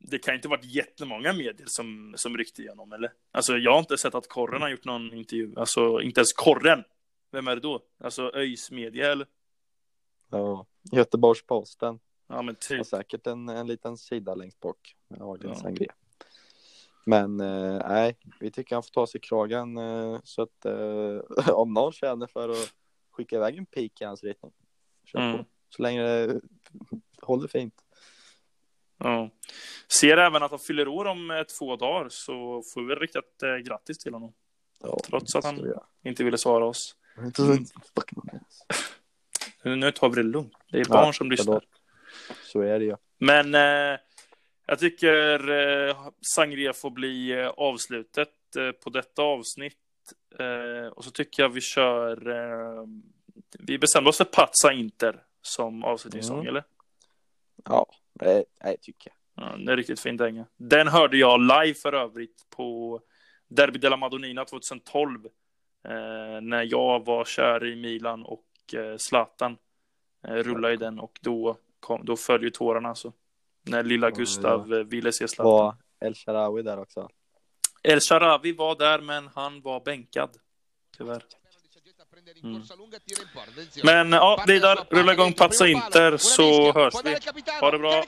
[0.04, 3.12] det kan inte varit jättemånga medier som, som ryckte igenom, eller?
[3.32, 5.54] Alltså, jag har inte sett att Korren har gjort någon intervju.
[5.56, 6.84] Alltså, inte ens Korren.
[7.32, 7.82] Vem är det då?
[8.04, 9.28] Alltså, ÖIS media, eller?
[10.30, 12.00] Ja, Göteborgs-Posten.
[12.28, 12.80] Ja, men typ.
[12.80, 14.96] Och säkert en, en liten sida längst bak.
[15.10, 15.94] Är ja.
[17.06, 21.74] Men eh, nej, vi tycker han får ta sig kragen eh, så att eh, om
[21.74, 22.74] någon känner för att
[23.12, 24.52] skicka iväg en pik i hans riktning.
[25.06, 25.38] Kör mm.
[25.38, 25.46] på.
[25.70, 26.42] Så länge det
[27.22, 27.84] håller fint.
[28.98, 29.30] Ja.
[30.00, 33.56] Ser även att han fyller år om eh, två dagar så får vi riktigt eh,
[33.56, 34.34] grattis till honom.
[34.84, 35.74] Ja, Trots att han
[36.04, 36.96] inte ville svara oss.
[37.18, 37.66] Mm.
[39.80, 40.54] nu tar vi det lugnt.
[40.72, 41.64] Det är barn ja, som lyssnar.
[42.44, 42.96] Så är det ju.
[43.18, 44.00] Men eh,
[44.66, 45.98] jag tycker eh,
[46.36, 49.78] Sangria får bli eh, avslutet eh, på detta avsnitt.
[50.40, 52.18] Eh, och så tycker jag vi kör.
[53.60, 56.48] vi bestämde oss för Patsa Inter som avslutningssång, mm.
[56.48, 56.64] eller?
[57.66, 59.46] Ja, det, det tycker jag.
[59.46, 60.46] Ja, det är riktigt fint dänga.
[60.58, 63.00] Den hörde jag live för övrigt på
[63.48, 65.26] Derby della Madonnina 2012.
[65.88, 69.58] Eh, när jag var kär i Milan och eh, Zlatan
[70.28, 73.14] eh, rullade i den och då, kom, då föll ju tårarna alltså.
[73.64, 74.80] När lilla Gustav ja.
[74.80, 75.52] Eh, ville se Zlatan.
[75.52, 77.10] Var El Sharawi där också?
[77.84, 80.30] El Sharawi var där men han var bänkad.
[80.98, 81.24] Tyvärr.
[82.44, 82.62] Mm.
[83.84, 84.10] Men
[84.48, 87.18] Vidar, rulla igång Pazza Inter så hörs vi.
[87.62, 88.04] Ha det bra.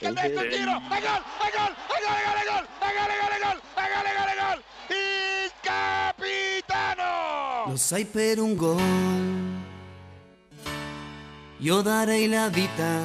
[7.68, 8.82] Lo sai per un gol,
[11.60, 13.02] io darei la vita,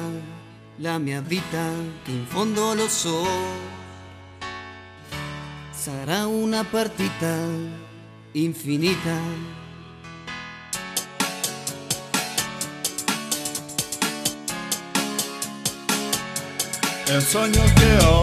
[0.77, 1.65] la mia vita,
[2.03, 3.25] che in fondo lo so.
[5.71, 7.35] Sarà una partita
[8.33, 9.17] infinita
[17.15, 18.21] il sogno che ho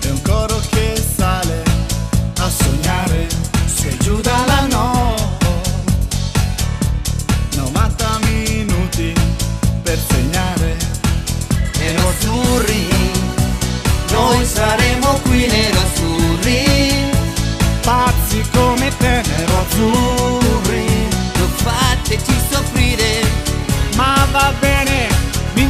[0.00, 1.62] è un coro che sale
[2.38, 3.26] a sognare,
[3.66, 5.46] si aiuta la notte,
[7.56, 9.12] 90 minuti
[9.82, 10.76] per segnare,
[11.78, 12.88] e nostri
[14.10, 14.81] noi saremo.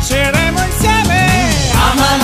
[0.02, 1.26] vinceremo insieme.
[1.90, 2.21] Amala